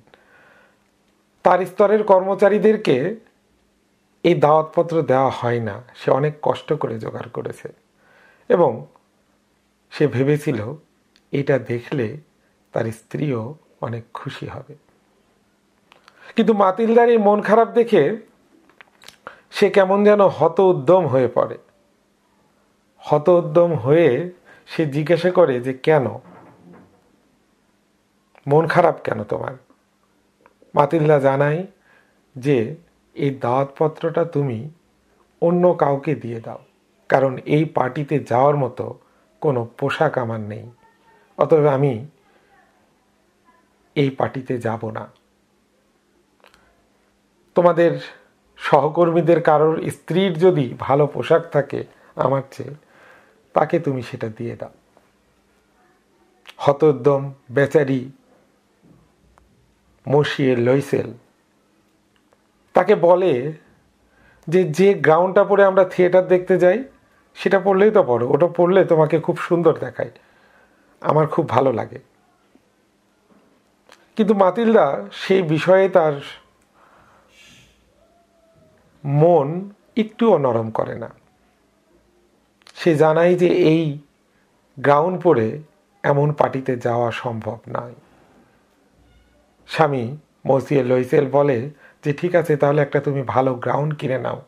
[1.44, 3.16] তার স্তরের কর্মচারীদেরকে
[4.24, 7.85] এই দাওয়াতপত্র দেওয়া হয় না, সে অনেক কষ্ট করে জোগাড় করেছে।
[8.50, 8.86] এবং
[9.92, 10.74] সে ভেবেছিল
[11.32, 12.18] এটা দেখলে
[12.72, 14.76] তার স্ত্রীও অনেক খুশি হবে।
[16.36, 18.18] কিন্তু মাতিলদার এই মন খারাপ দেখে
[19.52, 21.58] সে কেমন যেন হত উদ্যম হয়ে পড়ে।
[22.98, 24.32] হত উদ্যম হয়ে
[24.68, 26.08] সে জিজ্ঞাসা করে যে, কেন?
[28.48, 29.54] মন খারাপ কেন তোমার?
[30.76, 31.68] মাতিল্লা জানাই
[32.38, 32.76] যে,
[33.14, 34.70] এই দাওয়াতপত্রটা তুমি
[35.42, 36.60] অন্য কাউকে দিয়ে দাও।
[37.10, 39.00] কারণ এই পার্টিতে যাওয়ার মতো
[39.42, 40.72] কোনো পোশাক আমার নেই।
[41.38, 42.08] অতএব আমি
[43.96, 45.10] এই পার্টিতে যাব না।
[47.56, 48.00] তোমাদের
[48.58, 51.84] সহকর্মীদের কারোর স্ত্রীর যদি ভালো পোশাক থাকে
[52.16, 52.76] আমার চেয়ে,
[53.54, 54.70] তাকে তুমি সেটা দিয়ে দাও।
[56.58, 58.12] হতোদ্যম বেচারি
[60.10, 61.14] মসিয়ে লইসেল।
[62.74, 63.54] তাকে বলে
[64.48, 66.84] যে যে গ্রাউন্ডটা পরে আমরা থিয়েটার দেখতে যাই
[67.36, 70.12] সেটা পড়লেই তো পড়ো, ওটা পড়লে তোমাকে খুব সুন্দর দেখায়।
[71.02, 72.00] আমার খুব ভালো লাগে।
[74.16, 76.14] কিন্তু মাতিলদা, সেই বিষয়ে তার
[79.06, 81.10] মন একটুও নরম করে না।
[82.76, 84.00] সে জানাই যে এই
[84.80, 85.60] গ্রাউন্ড পরে
[86.04, 87.94] এমন পার্টিতে যাওয়া সম্ভব নয়।
[89.68, 90.18] স্বামী
[90.48, 91.70] মসিয়ে লইসেল বলে
[92.04, 94.42] যে, ঠিক আছে, তাহলে একটা তুমি ভালো গ্রাউন্ড কিনে নাও।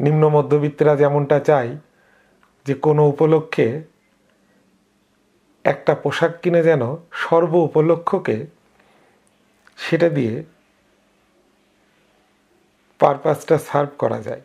[0.00, 1.78] নিম্ন মধ্যবিত্তরা যেমনটা চাই
[2.66, 3.82] যে কোনো উপলক্ষে
[5.64, 8.46] একটা পোশাক কিনে যেন সর্ব উপলক্ষকে
[9.76, 10.44] সেটা দিয়ে
[12.98, 14.40] পারপাসটা সার্ভ করা যায়।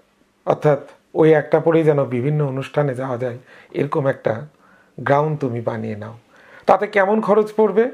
[0.46, 0.80] অর্থাৎ
[1.14, 3.38] ওই একটা পরেই যেন বিভিন্ন অনুষ্ঠানে যাওয়া যায়,
[3.72, 4.48] এরকম একটা
[5.00, 6.18] গ্রাউন্ড তুমি বানিয়ে নাও।
[6.66, 7.92] তাতে কেমন খরচ পড়বে?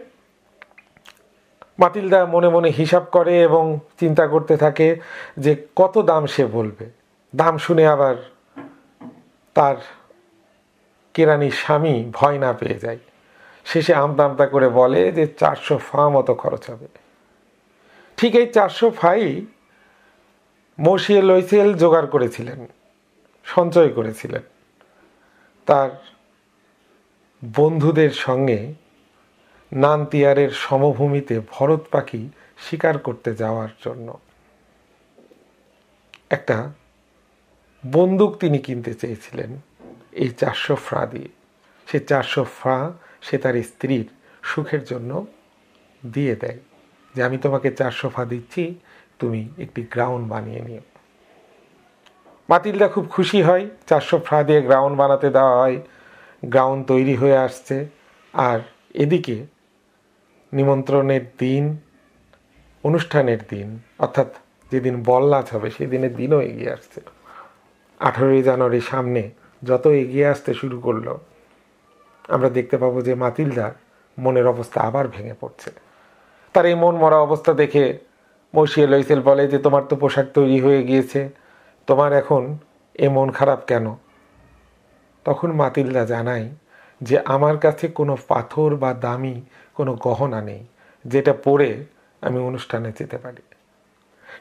[1.79, 4.99] মাতিলদা মনে মনে হিসাব করে এবং চিন্তা করতে থাকে
[5.37, 7.02] যে কত দাম সে বলবে।
[7.35, 8.15] দাম শুনে আবার
[9.53, 9.75] তার
[11.13, 12.99] কেরানির স্বামী ভয় না পেয়ে যায়।
[13.65, 16.87] শেষে আমতা করে বলে যে চারশো ফা মতো খরচ হবে।
[18.17, 19.45] ঠিক এই চারশো ফাই
[20.79, 22.67] মসিয়ে লইসেল জোগাড় করেছিলেন,
[23.43, 24.41] সঞ্চয় করেছিলেন।
[25.65, 25.89] তার
[27.55, 28.73] বন্ধুদের সঙ্গে
[29.71, 34.07] নানতিয়ারের সমভূমিতে ভরত পাখি শিকার করতে যাওয়ার জন্য
[36.29, 36.57] একটা
[37.91, 39.57] বন্দুক তিনি কিনতে চেয়েছিলেন
[40.11, 41.29] এই চারশো ফ্রা দিয়ে।
[41.87, 44.05] সে চারশো ফ্রা সে তার স্ত্রীর
[44.43, 45.25] সুখের জন্য
[46.13, 46.59] দিয়ে দেয়
[47.15, 48.75] যে, আমি তোমাকে চারশো ফা দিচ্ছি,
[49.19, 50.81] তুমি একটি গ্রাউন্ড বানিয়ে নিও।
[52.49, 55.81] মাতিলদা খুব খুশি হয়, চারশো ফ্রা দিয়ে গ্রাউন্ড বানাতে দেওয়া হয়।
[56.45, 57.85] গ্রাউন্ড তৈরি হয়ে আসছে।
[58.33, 58.59] আর
[58.93, 59.45] এদিকে
[60.53, 61.77] নিমন্ত্রণের দিন,
[62.83, 64.33] অনুষ্ঠানের দিন, অর্থাৎ
[64.71, 67.01] যেদিন বল নাচ হবে, সেদিনের দিনও এগিয়ে আসছে।
[67.99, 69.21] আঠারোই জানুয়ারির সামনে
[69.63, 71.07] যত এগিয়ে আসতে শুরু করল,
[72.33, 73.73] আমরা দেখতে পাবো যে মাতিলদার
[74.17, 75.69] মনের অবস্থা আবার ভেঙে পড়ছে।
[76.55, 77.83] তার এই মন মরা অবস্থা দেখে
[78.53, 81.21] মসিয়ে লইসেল বলে যে, তোমার তো পোশাক তৈরি হয়ে গিয়েছে,
[81.87, 82.43] তোমার এখন
[82.95, 83.85] এ মন খারাপ কেন?
[85.25, 86.45] তখন মাতিলদা জানাই
[87.01, 89.35] যে, আমার কাছে কোনো পাথর বা দামি
[89.77, 90.61] কোনো গহনা নেই,
[91.05, 91.69] যেটা পরে
[92.21, 93.43] আমি অনুষ্ঠানে যেতে পারি।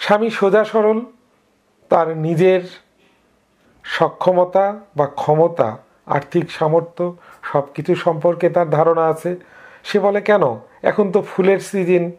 [0.05, 0.99] স্বামী সোজা সরল,
[1.91, 2.63] তার নিজের
[3.85, 9.37] সক্ষমতা বা ক্ষমতা, আর্থিক সামর্থ্য সব কিছু সম্পর্কে তার ধারণা আছে।
[9.85, 10.59] সে বলে, কেন?
[10.83, 12.11] এখন তো ফুলের সিজন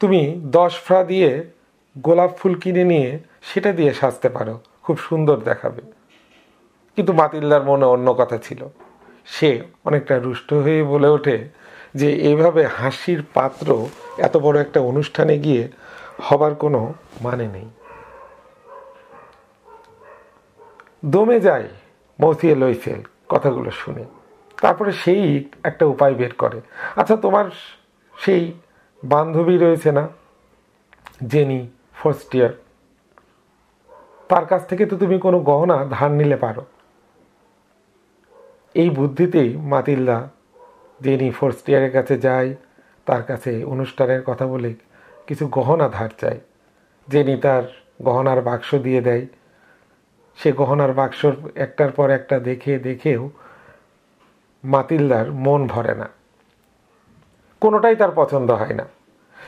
[0.00, 1.44] তুমি দশ ফ্রা দিয়ে
[1.98, 5.82] গোলাপ ফুল কিনে নিয়ে সেটা দিয়ে সাজতে পারো। খুব সুন্দর দেখাবে।
[6.96, 8.68] কিন্তু মাতিল্লার মনে অন্য কথা ছিল।
[9.26, 11.48] সে অনেকটা রুষ্ট হয়ে বলে ওঠে
[11.94, 13.86] যে এইভাবে হাসির পাত্র
[14.18, 15.68] এত বড় একটা অনুষ্ঠানে গিয়ে
[16.22, 17.70] হবার কোনো মানে নেই।
[21.02, 21.66] দমে যায়
[22.18, 23.00] মৌসিয়ে লইসেল
[23.32, 24.04] কথাগুলো শুনে।
[24.62, 25.22] তারপরে সেই
[25.62, 26.58] একটা উপায় বের করে।
[26.96, 27.46] আচ্ছা তোমার
[28.14, 28.42] সেই
[29.02, 30.04] বান্ধবী রয়েছে না,
[31.32, 31.60] জেনি
[31.94, 32.52] ফার্স্ট ইয়ার
[34.28, 36.64] তার কাছ থেকে তো তুমি কোনো গহনা, ধার নিলে পারো।
[38.74, 40.18] এই বুদ্ধিতেই মাতিল্লা
[41.00, 42.50] জেনি ফার্স্ট ইয়ারের কাছে যায়,
[43.06, 44.70] তার কাছে অনুষ্ঠানের কথা বলে
[45.26, 46.40] কিছু গহনা ধার চায়।
[47.08, 47.64] জেনি তার
[48.02, 49.24] গহনার বাক্স দিয়ে দেয়
[50.42, 53.30] সে গহনার বাক্সর একটার পর একটা দেখে, দেখেও
[54.64, 56.08] মাতিলদার মন ভরে না।
[57.60, 58.84] কোনোটাই তার পছন্দ হয় না।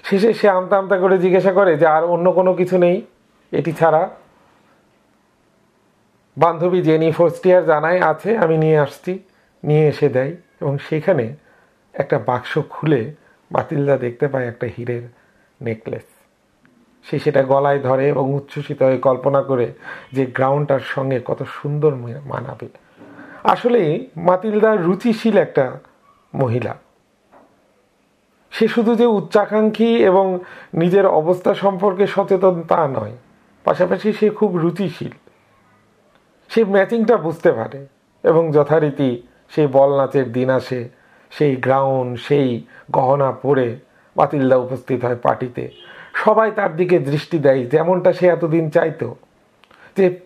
[0.05, 3.03] শেষে সে আমতা আমতা করে জিজ্ঞাসা করে যে, আর অন্য কোনো কিছু নেই?
[3.53, 4.11] এটি ছাড়া
[6.39, 9.19] বান্ধবী জেনি ফার্স্ট ইয়ার জানায় আছে, আমি নিয়ে আসছি,
[9.65, 11.37] নিয়ে এসে দেয়। এবং সেখানে
[11.93, 13.15] একটা বাক্স খুলে
[13.53, 15.03] মাতিলদা দেখতে পায় একটা হীরের
[15.61, 16.03] নেকলেস
[17.05, 19.73] সে সেটা গলায় ধরে এবং উচ্ছ্বসিত হয়ে কল্পনা করে
[20.13, 21.93] যে গ্রাউন্ডটার সঙ্গে কত সুন্দর
[22.25, 22.69] মানাবে।
[23.45, 25.79] আসলে মাতিলদা রুচিশীল একটা
[26.35, 26.75] মহিলা।
[28.51, 30.39] সে শুধু যে উচ্চাকাঙ্ক্ষী এবং
[30.75, 33.17] নিজের অবস্থা সম্পর্কে সচেতন তা নয়,
[33.65, 35.13] পাশাপাশি সে খুব রুচিশীল।
[36.51, 37.87] সে ম্যাচিংটা বুঝতে পারে
[38.23, 40.89] এবং যথারীতি সেই বল নাচের দিন আসে,
[41.31, 42.49] সেই গ্রাউন্ড, সেই
[42.91, 43.77] গহনা পরে
[44.17, 45.71] বাতিলদা উপস্থিত হয় পার্টিতে।
[46.15, 49.17] সবাই তার দিকে দৃষ্টি দেয়, যেমনটা সে এতদিন চাইতো।
[49.97, 50.21] যে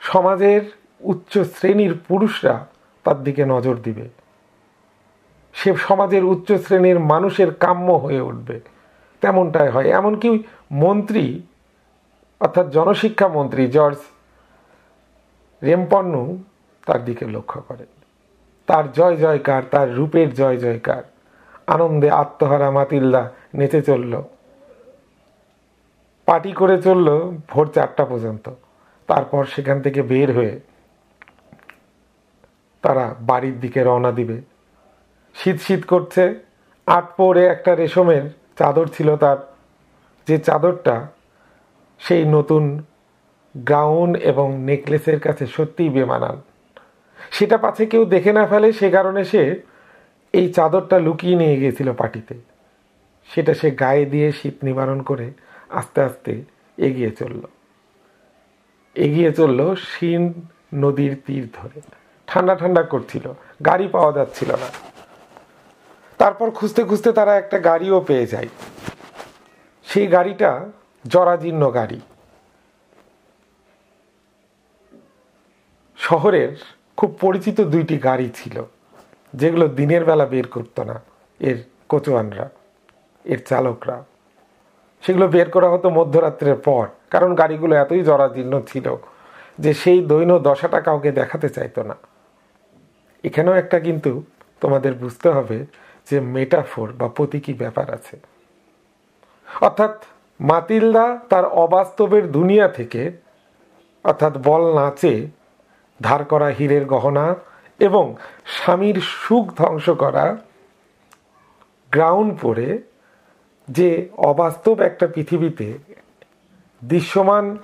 [0.00, 0.60] সমাজের
[1.00, 2.66] উচ্চ শ্রেণির পুরুষরা
[3.04, 4.08] তার দিকে নজর দিবে।
[5.52, 8.60] সে সমাজের উচ্চ শ্রেণির মানুষের কাম্য হয়ে উঠবে।
[9.20, 11.42] তেমনটাই হয়। এমনকি মন্ত্রী,
[12.40, 13.96] অর্থাৎ জনশিক্ষা মন্ত্রী জর্জ
[15.62, 16.42] রেমপন্নু
[16.86, 17.86] তার দিকে লক্ষ্য করেন।
[18.66, 21.02] তার জয় জয়কার, তার রূপের জয় জয়কার।
[21.66, 24.22] আনন্দে আত্মহারা মাতিল্লা নেচে চলল।
[26.26, 28.50] পার্টি করে চলল ভোর চারটা পর্যন্ত।
[29.06, 30.60] তারপর সেখান থেকে বের হয়ে
[32.82, 34.40] তারা বাড়ির দিকে রওনা দিবে।
[35.34, 36.34] শীত শীত করছে।
[36.86, 38.22] আট পরে একটা রেশমের
[38.58, 39.36] চাদর ছিল তার।
[40.28, 41.06] যে চাদরটা
[41.98, 42.82] সেই নতুন
[43.68, 46.42] গাউন এবং নেকলেসের কাছে সত্যিই বেমানান।
[47.30, 49.60] সেটা পাছে কেউ দেখে না ফেলে, সে কারণে সে
[50.32, 52.34] এই চাদরটা লুকিয়ে নিয়ে গিয়েছিল পার্টিতে।
[53.34, 55.32] সেটা সে গায়ে দিয়ে শীত নিবারণ করে
[55.68, 56.42] আস্তে আস্তে
[56.78, 57.42] এগিয়ে চলল।
[58.94, 60.32] এগিয়ে চলল শিন
[60.74, 61.80] নদীর তীর ধরে।
[62.26, 63.32] ঠান্ডা ঠান্ডা করছিল,
[63.64, 64.68] গাড়ি পাওয়া যাচ্ছিল না।
[66.18, 68.48] তারপর খুঁজতে খুঁজতে তারা একটা গাড়িও পেয়ে যায়।
[69.84, 70.70] সেই গাড়িটা
[71.06, 72.00] জরাজীর্ণ গাড়ি।
[75.98, 76.56] শহরের
[76.96, 78.64] খুব পরিচিত দুইটি গাড়ি ছিল,
[79.34, 81.00] যেগুলো দিনের বেলা বের করতো না
[81.40, 81.56] এর
[81.88, 82.50] কোচোয়ানরা,
[83.24, 84.04] এর চালকরা।
[85.04, 88.96] সেগুলো বের করা হতো মধ্যরাত্রের পর। কারণ গাড়িগুলো এতই জরাজীর্ণ ছিল
[89.58, 91.96] যে সেই দৈন দশাটা কাউকে দেখাতে চাইতো না।
[93.24, 94.22] এখানেও একটা কিন্তু
[94.60, 95.66] তোমাদের বুঝতে হবে
[96.10, 98.16] যে মেটাফোর বা প্রতীকী ব্যাপার আছে।
[99.60, 100.04] অর্থাৎ
[100.40, 103.12] মাতিলদা তার অবাস্তবের দুনিয়া থেকে
[104.04, 105.26] অর্থাৎ বল নাচে
[106.02, 107.34] ধার করা হীরের গহনা
[107.80, 110.36] এবং স্বামীর সুখ ধ্বংস করা
[111.92, 112.78] গ্রাউন্ড পরে
[113.68, 115.78] যে অবাস্তব একটা পৃথিবীতে
[116.82, 117.56] দৃশ্যমান,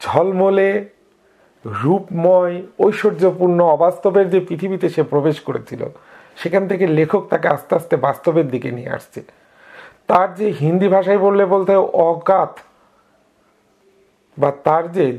[0.00, 0.88] ঝলমলে,
[1.64, 5.88] রূপময়, ঐশ্বর্যপূর্ণ, অবাস্তবের যে পৃথিবীতে সে প্রবেশ করেছিল,
[6.36, 9.20] সেখান থেকে লেখক তাকে আস্তে আস্তে বাস্তবের দিকে নিয়ে আসছে।
[10.06, 12.58] তার যে হিন্দি ভাষায় বললে বলতে অকাত
[14.38, 15.18] বা তার যে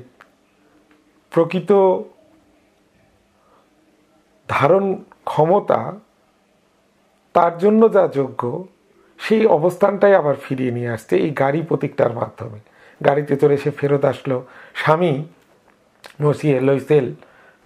[1.32, 1.72] প্রকৃত
[4.50, 6.00] ধারণ ক্ষমতা,
[7.34, 8.68] তার জন্য যা যোগ্য
[9.20, 12.60] সেই অবস্থানটাই আবার ফিরিয়ে নিয়ে আসছে এই গাড়ি প্রতীকটার মাধ্যমে।
[13.06, 14.38] গাড়িতে চড়ে সে ফেরত আসলো
[14.74, 15.14] স্বামী
[16.22, 17.06] মসিয়ে লইসেল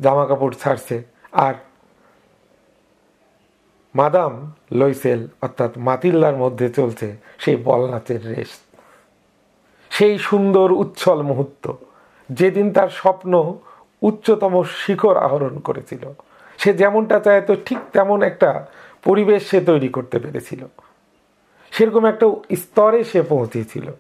[0.02, 1.56] জামা কাপড় ছাড়ছে আর
[3.96, 4.34] মাদাম
[4.72, 7.08] লইসেল অর্থাৎ মাতিল্লার মধ্যে চলছে
[7.40, 8.52] সেই বল নাচের রেস
[9.92, 11.66] সেই সুন্দর উচ্ছল মুহূর্ত,
[12.30, 13.34] যেদিন তার স্বপ্ন
[14.02, 16.04] উচ্চতম শিখর আহরণ করেছিল।
[16.60, 18.50] সে যেমনটা চায় তো ঠিক তেমন একটা
[19.04, 20.62] পরিবেশ সে তৈরি করতে পেরেছিল।
[21.72, 23.92] সেরকম একটা স্তরে সে পৌঁছেছিল।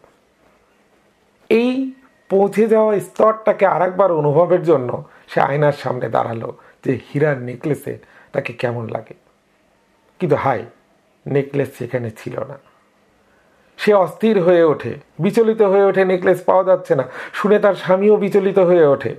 [1.49, 1.91] এই
[2.29, 6.51] পৌঁছে যাওয়া স্তরটাকে আরেকবার অনুভবের জন্য সে আয়নার সামনে দাঁড়াল
[6.86, 7.97] যে হীরার নেকলেসে
[8.32, 9.13] তাকে কেমন লাগে।
[10.19, 10.65] কিন্তু হাই
[11.27, 12.60] নেকলেস সেখানে ছিল না।
[13.77, 17.03] সে অস্থির হয়ে ওঠে, বিচলিত হয়ে ওঠে, নেকলেস পাওয়া যাচ্ছে না।
[17.34, 19.15] শুনে তার স্বামীও বিচলিত হয়ে ওঠে।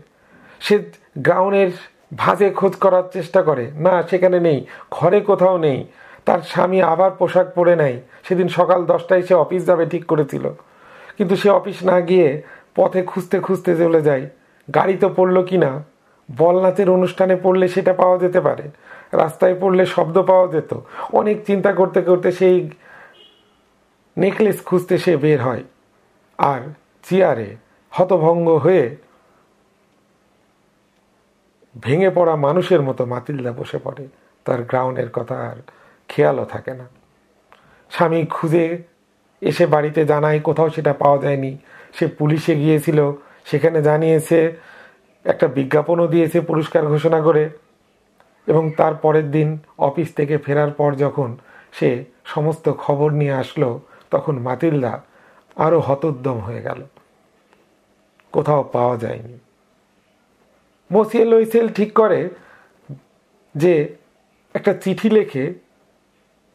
[0.60, 0.78] সে
[1.18, 1.70] গ্রাউনের
[2.16, 5.86] ভাজে খোঁজ করার চেষ্টা করে, না, সেখানে নেই, ঘরে কোথাও নেই
[6.24, 10.50] তার স্বামী আবার পোশাক পরে নেয়। সেদিন সকাল দশটায় সে অফিস যাবে ঠিক করেছিল।
[11.16, 12.42] কিন্তু সে অফিস না গিয়ে
[12.74, 14.30] পথে খুঁজতে খুঁজতে চলে যায়।
[14.74, 15.85] গাড়ি তো পড়ল কি না?
[16.37, 18.62] বল নাচের অনুষ্ঠানে পড়লে সেটা পাওয়া যেতে পারে।
[19.12, 20.74] রাস্তায় পড়লে শব্দ পাওয়া যেত।
[21.12, 22.70] অনেক চিন্তা করতে করতে সেই
[24.18, 25.64] নেকলেস খুঁজতে সে বের হয়।
[26.38, 26.61] আর
[27.02, 27.56] চেয়ারে
[27.90, 28.96] হতভঙ্গ হয়ে
[31.83, 34.09] ভেঙে পড়া মানুষের মতো মাতিলদা বসে পড়ে।
[34.44, 35.56] তার গ্রাউন্ডের কথা আর
[36.10, 36.86] খেয়ালও থাকে না।
[37.90, 38.82] স্বামী খুঁজে
[39.40, 41.58] এসে বাড়িতে জানায়, কোথাও সেটা পাওয়া যায়নি।
[41.94, 43.12] সে পুলিশে গিয়েছিল,
[43.44, 44.38] সেখানে জানিয়েছে,
[45.24, 47.50] একটা বিজ্ঞাপনও দিয়েছে পুরস্কার ঘোষণা করে।
[48.46, 51.36] এবং তার পরের দিন অফিস থেকে ফেরার পর যখন
[51.72, 55.02] সে সমস্ত খবর নিয়ে আসলো, তখন মাতিলদা
[55.56, 56.82] আরও হতোদ্যম হয়ে গেল।
[58.32, 59.38] কোথাও পাওয়া যায়নি।
[60.92, 62.28] মসিয়ে লইসেল ঠিক করে
[63.54, 63.96] যে
[64.54, 65.69] একটা চিঠি লেখে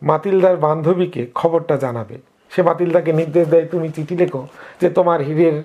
[0.05, 2.15] মাতিলদার বান্ধবীকে খবরটা জানাবে।
[2.51, 4.47] সে মাতিলদাকে নির্দেশ দেয়, তুমি চিঠি লেখো
[4.81, 5.63] যে তোমার হীরের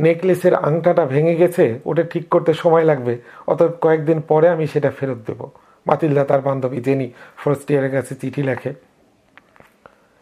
[0.00, 5.20] নেকলেসের আংটাটা ভেঙে গেছে, ওটা ঠিক করতে সময় লাগবে, অতএব কয়েকদিন পরে আমি সেটা ফেরত
[5.26, 5.40] দেব।
[5.86, 8.74] মাতিলদা তার বান্ধবী জেনি ফার্স্ট ইয়ারের কাছে চিঠি লেখে।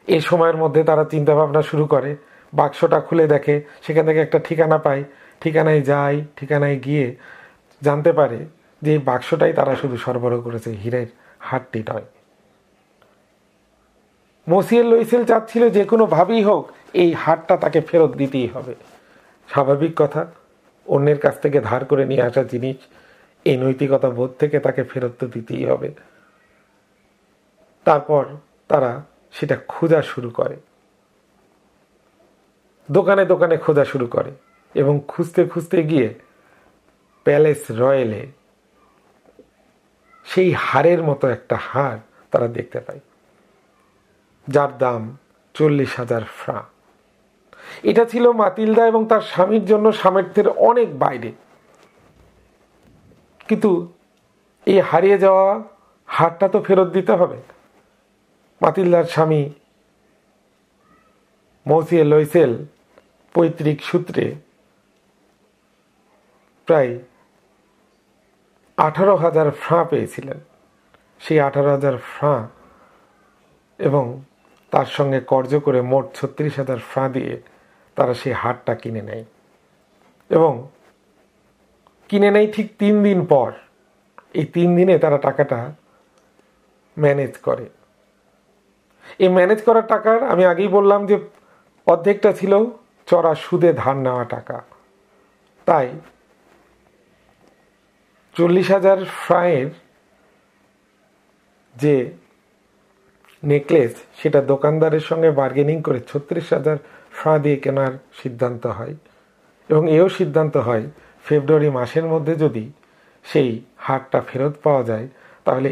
[0.08, 2.16] এই সময়ের মধ্যে তারা চিন্তা ভাবনা শুরু করে।
[2.54, 5.04] বাক্সটা খুলে দেখে, সেখান থেকে একটা ঠিকানা পায়।
[5.40, 7.16] ঠিকানায় যায়, ঠিকানায় গিয়ে
[7.82, 8.38] জানতে পারে
[8.82, 12.06] যে এই বাক্সটাই তারা শুধু সরবরাহ করেছে হীরের। হাটটি নয়।
[14.46, 16.62] মসিয়েল লইসেল চাচ্ছিল যে কোনোভাবেই হোক,
[17.02, 18.74] এই হাটটা তাকে ফেরত দিতেই হবে।
[19.48, 20.22] স্বাভাবিক কথা,
[20.86, 22.78] অন্যের কাছ থেকে ধার করে নিয়ে আসা জিনিস,
[23.44, 25.88] এই নৈতিকতা বোধ থেকে তাকে ফেরত তো দিতেই হবে।
[27.86, 28.24] তারপর
[28.68, 28.90] তারা
[29.32, 30.56] সেটা খোঁজা শুরু করে।
[32.88, 34.30] দোকানে দোকানে খোঁজা শুরু করে
[34.74, 36.08] এবং খুঁজতে খুঁজতে গিয়ে
[37.24, 38.22] প্যালেস রয়েলে
[40.24, 41.98] সেই হারের মতো একটা হার
[42.30, 43.00] তারা দেখতে পায়।
[44.48, 45.16] যার দাম
[45.54, 46.64] চল্লিশ হাজার ফ্রা।
[47.82, 51.32] এটা ছিল মাতিলদা এবং তার স্বামীর জন্য সামর্থ্যের অনেক বাইরে।
[53.48, 53.92] কিন্তু
[54.66, 55.62] এই হারিয়ে যাওয়া
[56.06, 57.42] হারটা তো ফেরত দিতে হবে।
[58.62, 59.50] মাতিলদার স্বামী
[61.66, 62.66] মৌসিয়ে লইসেল
[63.34, 64.34] পৈতৃক সূত্রে
[66.66, 66.98] প্রায়
[68.76, 70.38] আঠারো হাজার ফ্রাঁ পেয়েছিলেন।
[71.20, 72.48] সেই আঠারো হাজার ফ্রাঁ
[73.78, 74.22] এবং
[74.70, 77.40] তার সঙ্গে কর্য করে মোট ছত্রিশ হাজার ফ্রাঁ দিয়ে
[77.96, 79.24] তারা সেই হাটটা কিনে নেয়।
[80.30, 80.68] এবং
[82.08, 83.52] কিনে নেয় ঠিক তিন দিন পর।
[84.34, 85.72] এই তিন দিনে তারা টাকাটা
[86.98, 87.66] ম্যানেজ করে।
[89.18, 91.18] এই ম্যানেজ করার টাকার আমি আগেই বললাম যে
[91.86, 92.64] অর্ধেকটা ছিল
[93.06, 94.62] চড়া সুদে ধার নেওয়া টাকা।
[95.66, 95.88] তাই
[98.36, 99.68] চল্লিশ হাজার ফ্রায়ের
[101.76, 101.94] যে
[103.42, 106.76] নেকলেস, সেটা দোকানদারের সঙ্গে বার্গেনিং করে ছত্রিশ হাজার
[107.12, 107.92] ফ্রা দিয়ে কেনার
[108.22, 108.94] সিদ্ধান্ত হয়।
[109.70, 110.84] এবং এও সিদ্ধান্ত হয়,
[111.24, 112.64] ফেব্রুয়ারি মাসের মধ্যে যদি
[113.24, 115.08] সেই হাটটা ফেরত পাওয়া যায়,
[115.44, 115.70] তাহলে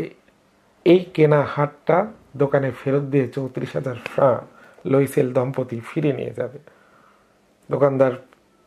[0.86, 1.98] এই কেনা হাটটা
[2.36, 4.30] দোকানে ফেরত দিয়ে চৌত্রিশ হাজার ফ্রা
[4.84, 6.58] লইসেল দম্পতি ফিরে নিয়ে যাবে।
[7.70, 8.12] দোকানদার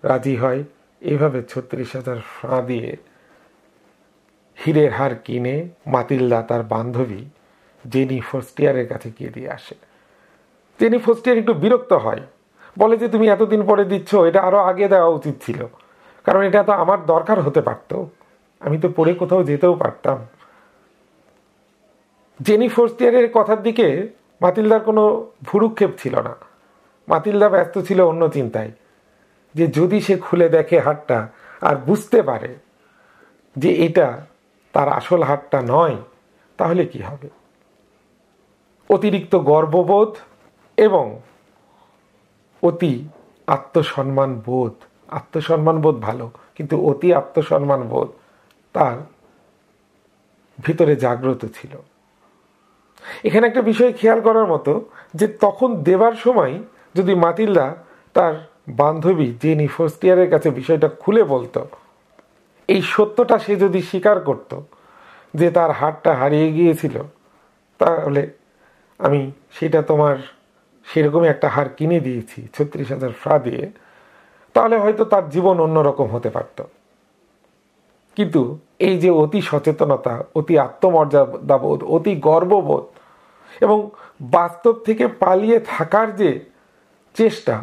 [0.04, 0.64] রাজি হয়,
[1.02, 2.98] এভাবে ছত্রিশ হাজার ফ্রা দিয়ে
[4.58, 7.26] হীরের হার কিনে মাতিলদা তার বান্ধবী
[7.92, 9.76] জেনি ফোস্টিয়ারের কাছে গিয়ে দিয়ে আসে।
[10.80, 12.22] জেনি ফোস্টিয়ার একটু বিরক্ত হয়।
[12.80, 15.66] বলে যে, তুমি এতদিন পরে দিচ্ছ, এটা আরও আগে দেওয়া উচিত ছিল।
[16.24, 17.92] কারণ এটা তো আমার দরকার হতে পারত।
[18.60, 20.18] আমি তো পরে কোথাও যেতেও পারতাম।
[22.42, 24.08] জেনি ফোর্সিয়ারের কথার দিকে
[24.42, 26.36] মাতিলদার কোনো ভুরুক্ষেপ ছিল না।
[27.08, 28.72] মাতিলদা ব্যস্ত ছিল অন্য চিন্তায়,
[29.56, 31.28] যে যদি সে খুলে দেখে হাটটা
[31.62, 32.56] আর বুঝতে পারে
[33.56, 34.26] যে এটা
[34.74, 35.98] তার আসল হাটটা নয়,
[36.60, 37.30] তাহলে কি হবে?
[38.90, 40.12] অতিরিক্ত গর্ববোধ
[40.78, 41.06] এবং
[42.64, 42.94] অতি
[43.48, 44.74] আত্মসম্মান বোধ।
[45.10, 48.10] আত্মসম্মান বোধ ভালো, কিন্তু অতি আত্মসম্মান বোধ
[48.76, 48.98] তার
[50.60, 51.74] ভিতরে জাগ্রত ছিল।
[53.24, 54.74] এখানে একটা বিষয় খেয়াল করার মতো
[55.14, 56.54] যে তখন দেবার সময়
[56.96, 57.68] যদি মাতিল্লা
[58.16, 58.34] তার
[58.70, 61.62] বান্ধবী জেনি ফার্স্ট ইয়ারের কাছে বিষয়টা খুলে বলতো
[62.76, 64.52] এই সত্যটা সে যদি স্বীকার করত
[65.40, 66.96] যে তার হাটটা হারিয়ে গিয়েছিল,
[67.80, 68.22] তাহলে
[69.00, 69.22] আমি
[69.58, 70.16] সেটা তোমার
[70.88, 73.64] সেরকমই একটা হার কিনে দিয়েছি, ছত্রিশ হাজার ফ্রা দিয়ে,
[74.56, 76.58] তাহলে হয়তো তার জীবন অন্যরকম হতে পারত।
[78.18, 78.42] কিন্তু
[78.88, 82.86] এই যে অতি সচেতনতা, অতি আত্মমর্যাদাবোধ অতি গর্ববোধ
[83.62, 83.78] এবং
[84.38, 86.30] বাস্তব থেকে পালিয়ে থাকার যে
[87.16, 87.56] চেষ্টা,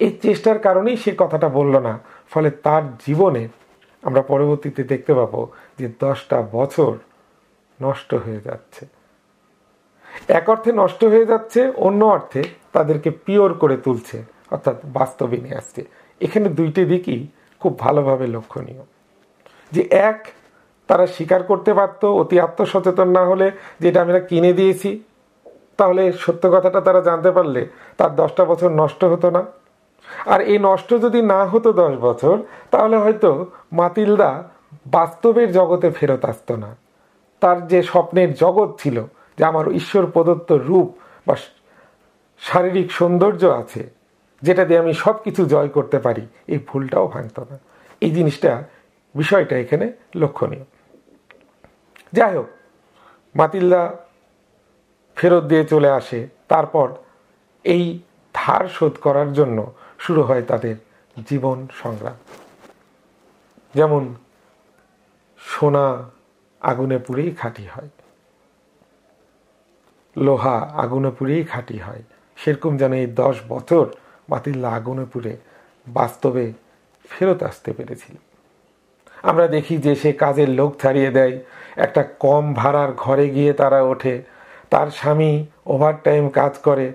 [0.00, 1.94] এই চেষ্টার কারণেই সে কথাটা বলল না,
[2.32, 3.42] ফলে তার জীবনে
[4.02, 6.96] আমরা পরবর্তীতে দেখতে পাবো যে দশটা বছর
[7.82, 8.86] নষ্ট হয়ে যাচ্ছে।
[10.28, 12.42] এক অর্থে নষ্ট হয়ে যাচ্ছে, অন্য অর্থে
[12.72, 15.84] তাদেরকে পিওর করে তুলছে, অর্থাৎ বাস্তবে নিয়ে আসছে।
[16.20, 17.26] এখানে দুইটি দিকই
[17.60, 18.82] খুব ভালোভাবে লক্ষণীয়।
[19.72, 20.28] যে এক,
[20.86, 25.02] তারা স্বীকার করতে পারতো অতি আত্মসচেতন না হলে যেটা আমরা কিনে দিয়েছি,
[25.76, 29.46] তাহলে সত্য কথাটা তারা জানতে পারলে তার দশটা বছর নষ্ট হতো না।
[30.26, 32.38] আর এই নষ্ট যদি না হতো দশ বছর,
[32.70, 34.48] তাহলে হয়তো মাতিলদা
[34.86, 36.76] বাস্তবের জগতে ফেরত আসতো না।
[37.40, 39.04] তার যে স্বপ্নের জগৎ ছিল,
[39.38, 40.94] যে আমার ঈশ্বর প্রদত্ত রূপ
[41.26, 41.36] বা
[42.38, 43.90] শারীরিক সৌন্দর্য আছে,
[44.42, 47.58] যেটা দিয়ে আমি সব কিছু জয় করতে পারি, এই ভুলটাও ভাঙত না।
[48.00, 48.62] এই জিনিসটা,
[49.14, 50.64] বিষয়টা এখানে লক্ষণীয়।
[52.12, 52.48] যাই হোক
[53.36, 53.96] মাতিল্লা
[55.16, 56.94] ফেরত দিয়ে চলে আসে। তারপর
[57.64, 57.98] এই
[58.34, 59.72] ধার শোধ করার জন্য
[60.02, 60.76] শুরু হয় তাদের
[61.28, 62.18] জীবন সংগ্রাম।
[63.74, 64.02] যেমন
[65.42, 65.86] সোনা
[66.62, 67.90] আগুনে পুড়েই খাঁটি হয়,
[70.16, 72.02] লোহা আগুনে পুড়েই খাঁটি হয়,
[72.38, 73.84] সেরকম যেন এই দশ বছর
[74.30, 75.32] বাতিল্লা আগুনে পুড়ে
[75.86, 76.44] বাস্তবে
[77.10, 78.14] ফেরত আসতে পেরেছিল।
[79.30, 81.34] আমরা দেখি যে সে কাজের লোক ছাড়িয়ে দেয়,
[81.86, 84.14] একটা কম ভাড়ার ঘরে গিয়ে তারা ওঠে,
[84.72, 85.32] তার স্বামী
[85.72, 86.86] ওভার টাইম কাজ করে,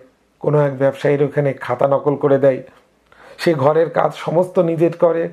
[0.43, 2.59] কোনো এক ব্যবসায়ীর ওখানে খাতা নকল করে দেয়
[3.37, 5.29] সে ঘরের কাজ সমস্ত নিজের করে।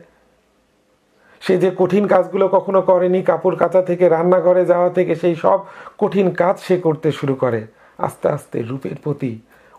[1.41, 5.61] সে যে কঠিন কাজগুলো কখনো করেনি, কাপড় কাচা থেকে, রান্নাঘরে যাওয়া থেকে, সেই সব
[5.99, 7.67] কঠিন কাজ সে করতে শুরু করে।
[7.99, 9.39] আস্তে আস্তে রূপের প্রতি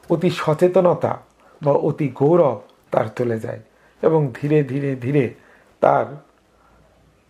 [0.10, 1.22] অতি সচেতনতা
[1.64, 2.62] বা অতি গৌরব
[2.92, 3.60] তার চলে যায়
[4.02, 5.34] এবং ধীরে ধীরে ধীরে
[5.80, 6.06] তার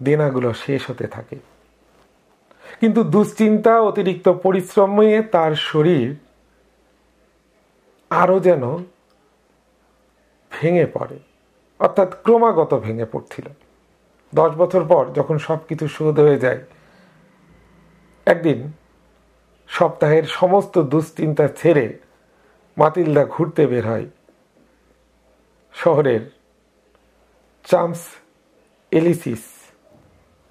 [0.04, 1.36] দেনাগুলো শেষ হতে থাকে।
[2.80, 6.16] কিন্তু দুশ্চিন্তা, অতিরিক্ত পরিশ্রমে তার শরীর
[8.10, 8.78] আরও যেন
[10.56, 11.18] ভেঙে পড়ে।
[11.80, 13.46] অর্থাৎ ক্রমাগত ভেঙে পড়ছিল।
[14.34, 16.62] দশ বছর পর যখন সব কিছু শোধ হয়ে যায়,
[18.28, 18.60] একদিন
[19.70, 21.86] সপ্তাহের সমস্ত দুশ্চিন্তা ছেড়ে
[22.78, 24.08] মাতিলদা ঘুরতে বের হয়
[25.76, 26.24] শহরের
[27.66, 28.02] চামস
[28.92, 29.44] এলিসিস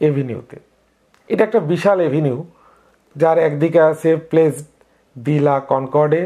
[0.01, 0.59] এভিনিউতে।
[1.31, 2.39] এটা একটা বিশাল এভিনিউ,
[3.17, 4.55] যার একদিকে আছে প্লেস
[5.17, 6.23] দিলা কনকর্ডে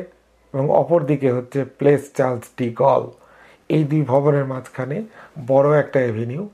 [0.55, 3.05] এবং অপর দিকে হচ্ছে প্লেস চার্লস ডি গল।
[3.69, 4.97] এই দুই ভবনের মাঝখানে
[5.47, 6.49] বড় একটা এভিনিউ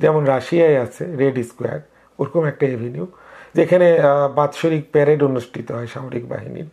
[0.00, 1.80] যেমন রাশিয়ায় আছে রেড স্কোয়ার
[2.18, 3.06] ওরকম একটা এভিনিউ
[3.54, 3.98] যেখানে
[4.34, 6.68] বাৎসরিক প্যারেড অনুষ্ঠিত হয় সামরিক বাহিনীর।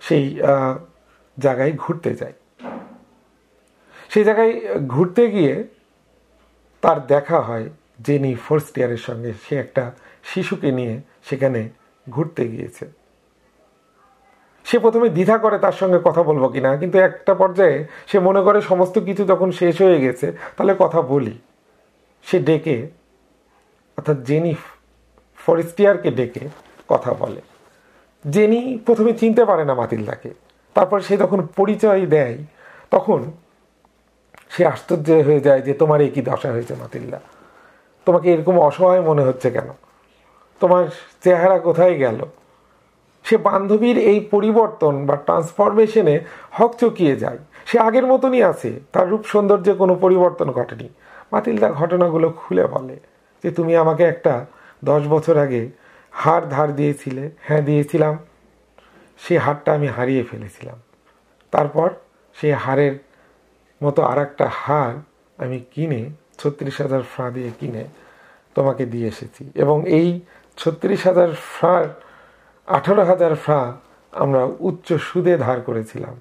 [0.00, 0.24] সেই
[1.38, 2.32] জায়গায় ঘুরতে যায়।
[4.08, 4.52] সেই জায়গায়
[4.86, 5.64] ঘুরতে গিয়ে
[6.80, 7.66] তার দেখা হয়
[8.06, 9.92] জেনি ফার্স্ট ইয়ারের সঙ্গে। সে একটা
[10.24, 11.68] শিশুকে নিয়ে সেখানে
[12.10, 13.01] ঘুরতে গিয়েছে।
[14.64, 18.60] সে প্রথমে দ্বিধা করে তার সঙ্গে কথা বলব কিনা, কিন্তু একটা পর্যায়ে সে মনে করে
[18.60, 21.38] সমস্ত কিছু যখন শেষ হয়ে গেছে, তাহলে কথা বলি।
[22.26, 22.90] সে ডেকে,
[23.96, 24.54] অর্থাৎ জেনি
[25.38, 26.48] ফরেস্টিয়ারকে ডেকে
[26.88, 27.40] কথা বলে।
[28.30, 30.30] জেনি প্রথমে চিনতে পারে না মাতিল্লাকে।
[30.74, 32.36] তারপর সে যখন পরিচয় দেয়,
[32.90, 33.30] তখন
[34.50, 37.20] সে আশ্চর্য হয়ে যায় যে, তোমার এই কি দশা হয়েছে মাতিল্লা?
[38.06, 39.68] তোমাকে এরকম অসহায় মনে হচ্ছে কেন?
[40.60, 40.84] তোমার
[41.24, 42.20] চেহারা কোথায় গেল?
[43.24, 46.20] সে বান্ধবীর এই পরিবর্তন বা ট্রান্সফরমেশনে
[46.52, 50.88] হক চকিয়ে যায়। সে আগের মতনই আছে, তার রূপ সৌন্দর্যে কোনো পরিবর্তন ঘটেনি।
[51.32, 52.96] মাতিলদা ঘটনাগুলো খুলে বলে
[53.42, 54.46] যে, তুমি আমাকে একটা
[54.84, 55.68] দশ বছর আগে
[56.10, 58.18] হার ধার দিয়েছিলে হ্যাঁ দিয়েছিলাম।
[59.18, 60.80] সেই হারটা আমি হারিয়ে ফেলেছিলাম।
[61.50, 61.90] তারপর
[62.34, 62.92] সেই হারের
[63.84, 64.94] মতো আর একটা হার
[65.44, 67.84] আমি কিনে, ছত্রিশ হাজার ফ্রা দিয়ে কিনে
[68.54, 70.20] তোমাকে দিয়ে এসেছি। এবং এই
[70.56, 71.84] ছত্রিশ হাজার ফ্রার
[72.68, 73.60] আঠারো হাজার ফ্রা
[74.12, 76.16] আমরা উচ্চ সুদে ধার করেছিলাম,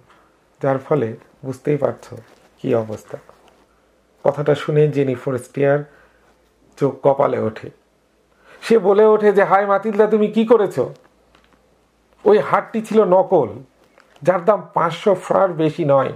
[0.62, 1.10] যার ফলে
[1.46, 2.06] বুঝতেই পারছ
[2.60, 3.18] কি অবস্থা।
[4.26, 5.80] কথাটা শুনে জেনি ফরেস্টিয়ার
[6.78, 7.70] চোখ কপালে ওঠে।
[8.66, 10.78] সে বলে ওঠে যে, হায় মাতিলদা, তুমি কি করেছ?
[12.26, 13.50] ওই হাটটি ছিল নকল,
[14.22, 16.14] যার দাম পাঁচশো ফ্রার বেশি নয়।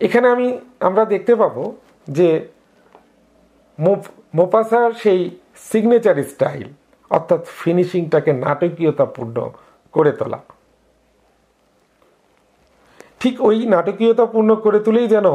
[0.00, 0.48] এখানে আমি,
[0.88, 1.62] আমরা দেখতে পাবো
[2.16, 2.28] যে
[4.38, 5.20] মোপাসার সেই
[5.70, 6.68] সিগনেচার স্টাইল
[7.10, 9.50] অর্থাৎ ফিনিশিংটাকে নাটকীয়তাপূর্ণ
[9.92, 10.38] করে তোলা।
[13.20, 15.26] ঠিক ওই নাটকীয়তাপূর্ণ করে তুলেই যেন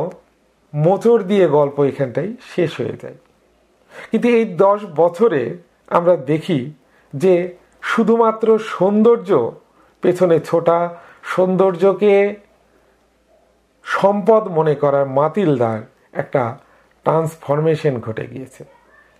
[0.73, 3.17] মোচড় দিয়ে গল্প এখানটাই শেষ হয়ে যায়।
[4.11, 5.57] কিন্তু এই দশ বছরে
[5.87, 6.73] আমরা দেখি
[7.15, 9.51] যে শুধুমাত্র সৌন্দর্য,
[10.01, 12.35] পেছনে ছোটা সৌন্দর্যকে
[13.83, 15.81] সম্পদ মনে করার মাতিলদার
[16.13, 16.57] একটা
[17.03, 18.63] ট্রান্সফরমেশন ঘটে গিয়েছে।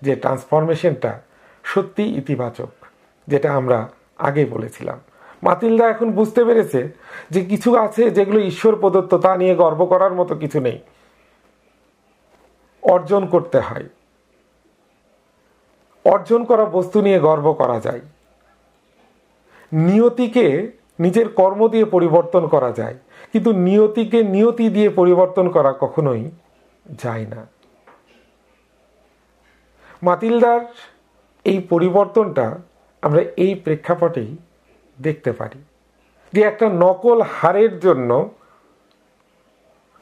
[0.01, 1.21] যে ট্রান্সফরমেশনটা
[1.63, 2.69] সত্যি ইতিবাচক,
[3.27, 4.99] যেটা আমরা আগে বলেছিলাম।
[5.43, 6.89] মাতিলদা এখন বুঝতে পেরেছে
[7.29, 10.79] যে কিছু আছে যেগুলো ঈশ্বর প্রদত্ত, তা নিয়ে গর্ব করার মতো কিছু নেই।
[12.81, 13.89] অর্জন করতে হয়।
[16.05, 18.01] অর্জন করা বস্তু নিয়ে গর্ব করা যায়।
[19.73, 22.97] নিয়তিকে নিজের কর্ম দিয়ে পরিবর্তন করা যায়।
[23.31, 26.31] কিন্তু নিয়তিকে নিয়তি দিয়ে পরিবর্তন করা কখনোই
[26.97, 27.47] যায় না।
[30.03, 30.61] মাতিলদার
[31.45, 32.45] এই পরিবর্তনটা
[33.01, 34.37] আমরা এই প্রেক্ষাপটেই
[34.97, 35.59] দেখতে পারি।
[36.33, 38.29] যে একটা নকল হারের জন্য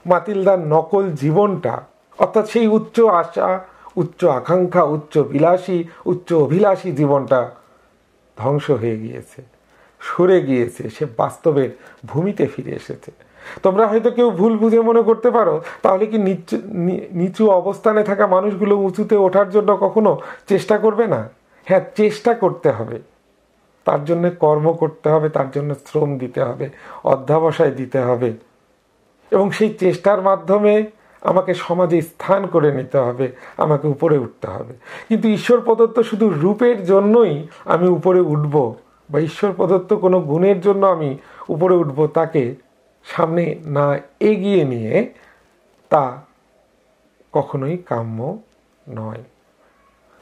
[0.06, 1.84] মাতিলদার নকল জীবনটা,
[2.20, 3.48] অর্থাৎ সেই উচ্চ আশা,
[3.96, 7.52] উচ্চ আকাঙ্ক্ষা, উচ্চ বিলাসী, উচ্চ অভিলাষী জীবনটা
[8.38, 9.42] ধ্বংস হয়ে গিয়েছে,
[10.02, 11.70] সরে গিয়েছে, সে বাস্তবের
[12.06, 13.12] ভূমিতে ফিরে এসেছে।
[13.64, 16.62] তোমরা হয়তো কেউ ভুল বুঝে মনে করতে পারো, তাহলে কি নিচু
[17.12, 20.20] নিচু অবস্থানে থাকা মানুষগুলো উঁচুতে ওঠার জন্য কখনো
[20.50, 21.30] চেষ্টা করবে না?
[21.66, 23.00] হ্যাঁ চেষ্টা করতে হবে।
[23.86, 26.70] তার জন্য কর্ম করতে হবে, তার জন্য শ্রম দিতে হবে,
[27.04, 28.34] অধ্যাবসায় দিতে হবে।
[29.32, 30.86] এবং সেই চেষ্টার মাধ্যমে
[31.22, 34.74] আমাকে সমাজে স্থান করে নিতে হবে, আমাকে উপরে উঠতে হবে।
[35.08, 38.76] কিন্তু ঈশ্বর প্রদত্ত শুধু রূপের জন্যই আমি উপরে উঠব,
[39.10, 41.18] বা ঈশ্বর প্রদত্ত কোনো গুণের জন্য আমি
[41.50, 42.56] উপরে উঠব, তাকে
[43.04, 45.14] সামনে না এগিয়ে নিয়ে
[45.90, 46.22] তা
[47.34, 48.38] কখনোই কাম্য
[48.90, 49.24] নয়।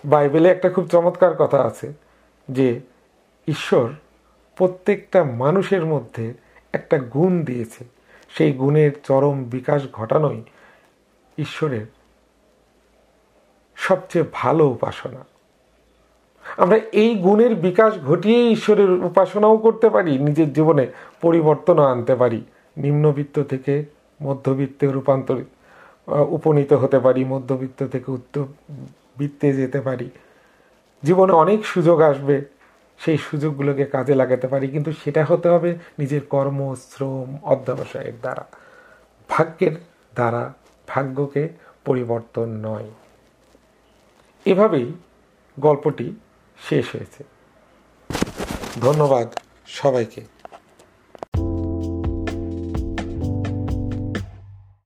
[0.05, 1.93] বাইবেলে একটা খুব চমৎকার কথা আছে
[2.49, 2.79] যে
[3.47, 3.89] ঈশ্বর
[4.55, 6.33] প্রত্যেকটা মানুষের মধ্যে
[6.73, 7.85] একটা গুণ দিয়েছে।
[8.29, 10.43] সেই গুণের চরম বিকাশ ঘটানোই
[11.37, 11.85] ঈশ্বরের
[13.75, 15.25] সবচেয়ে ভালো উপাসনা।
[16.57, 20.87] আমরা এই গুণের বিকাশ ঘটিয়ে ঈশ্বরের উপাসনাও করতে পারি, নিজের জীবনে
[21.21, 22.45] পরিবর্তনও আনতে পারি।
[22.79, 23.85] নিম্নবিত্ত থেকে
[24.21, 25.45] মধ্যবিত্তে রূপান্তরিত
[26.29, 30.09] উপনীত হতে পারি, মধ্যবিত্ত থেকে উচ্চবিত্তে যেতে পারি।
[31.03, 32.45] জীবনে অনেক সুযোগ আসবে,
[32.99, 38.45] সেই সুযোগগুলোকে কাজে লাগাতে পারি, কিন্তু সেটা হতে হবে নিজের কর্ম, শ্রম, অধ্যবসায়ের দ্বারা।
[39.29, 39.75] ভাগ্যের
[40.13, 40.53] দ্বারা
[40.87, 41.49] ভাগ্যকে
[41.85, 42.89] পরিবর্তন নয়।
[44.45, 44.87] এভাবেই
[45.59, 46.07] গল্পটি
[46.69, 47.23] শেষ হয়েছে।
[48.81, 49.27] ধন্যবাদ
[49.67, 50.38] সবাইকে।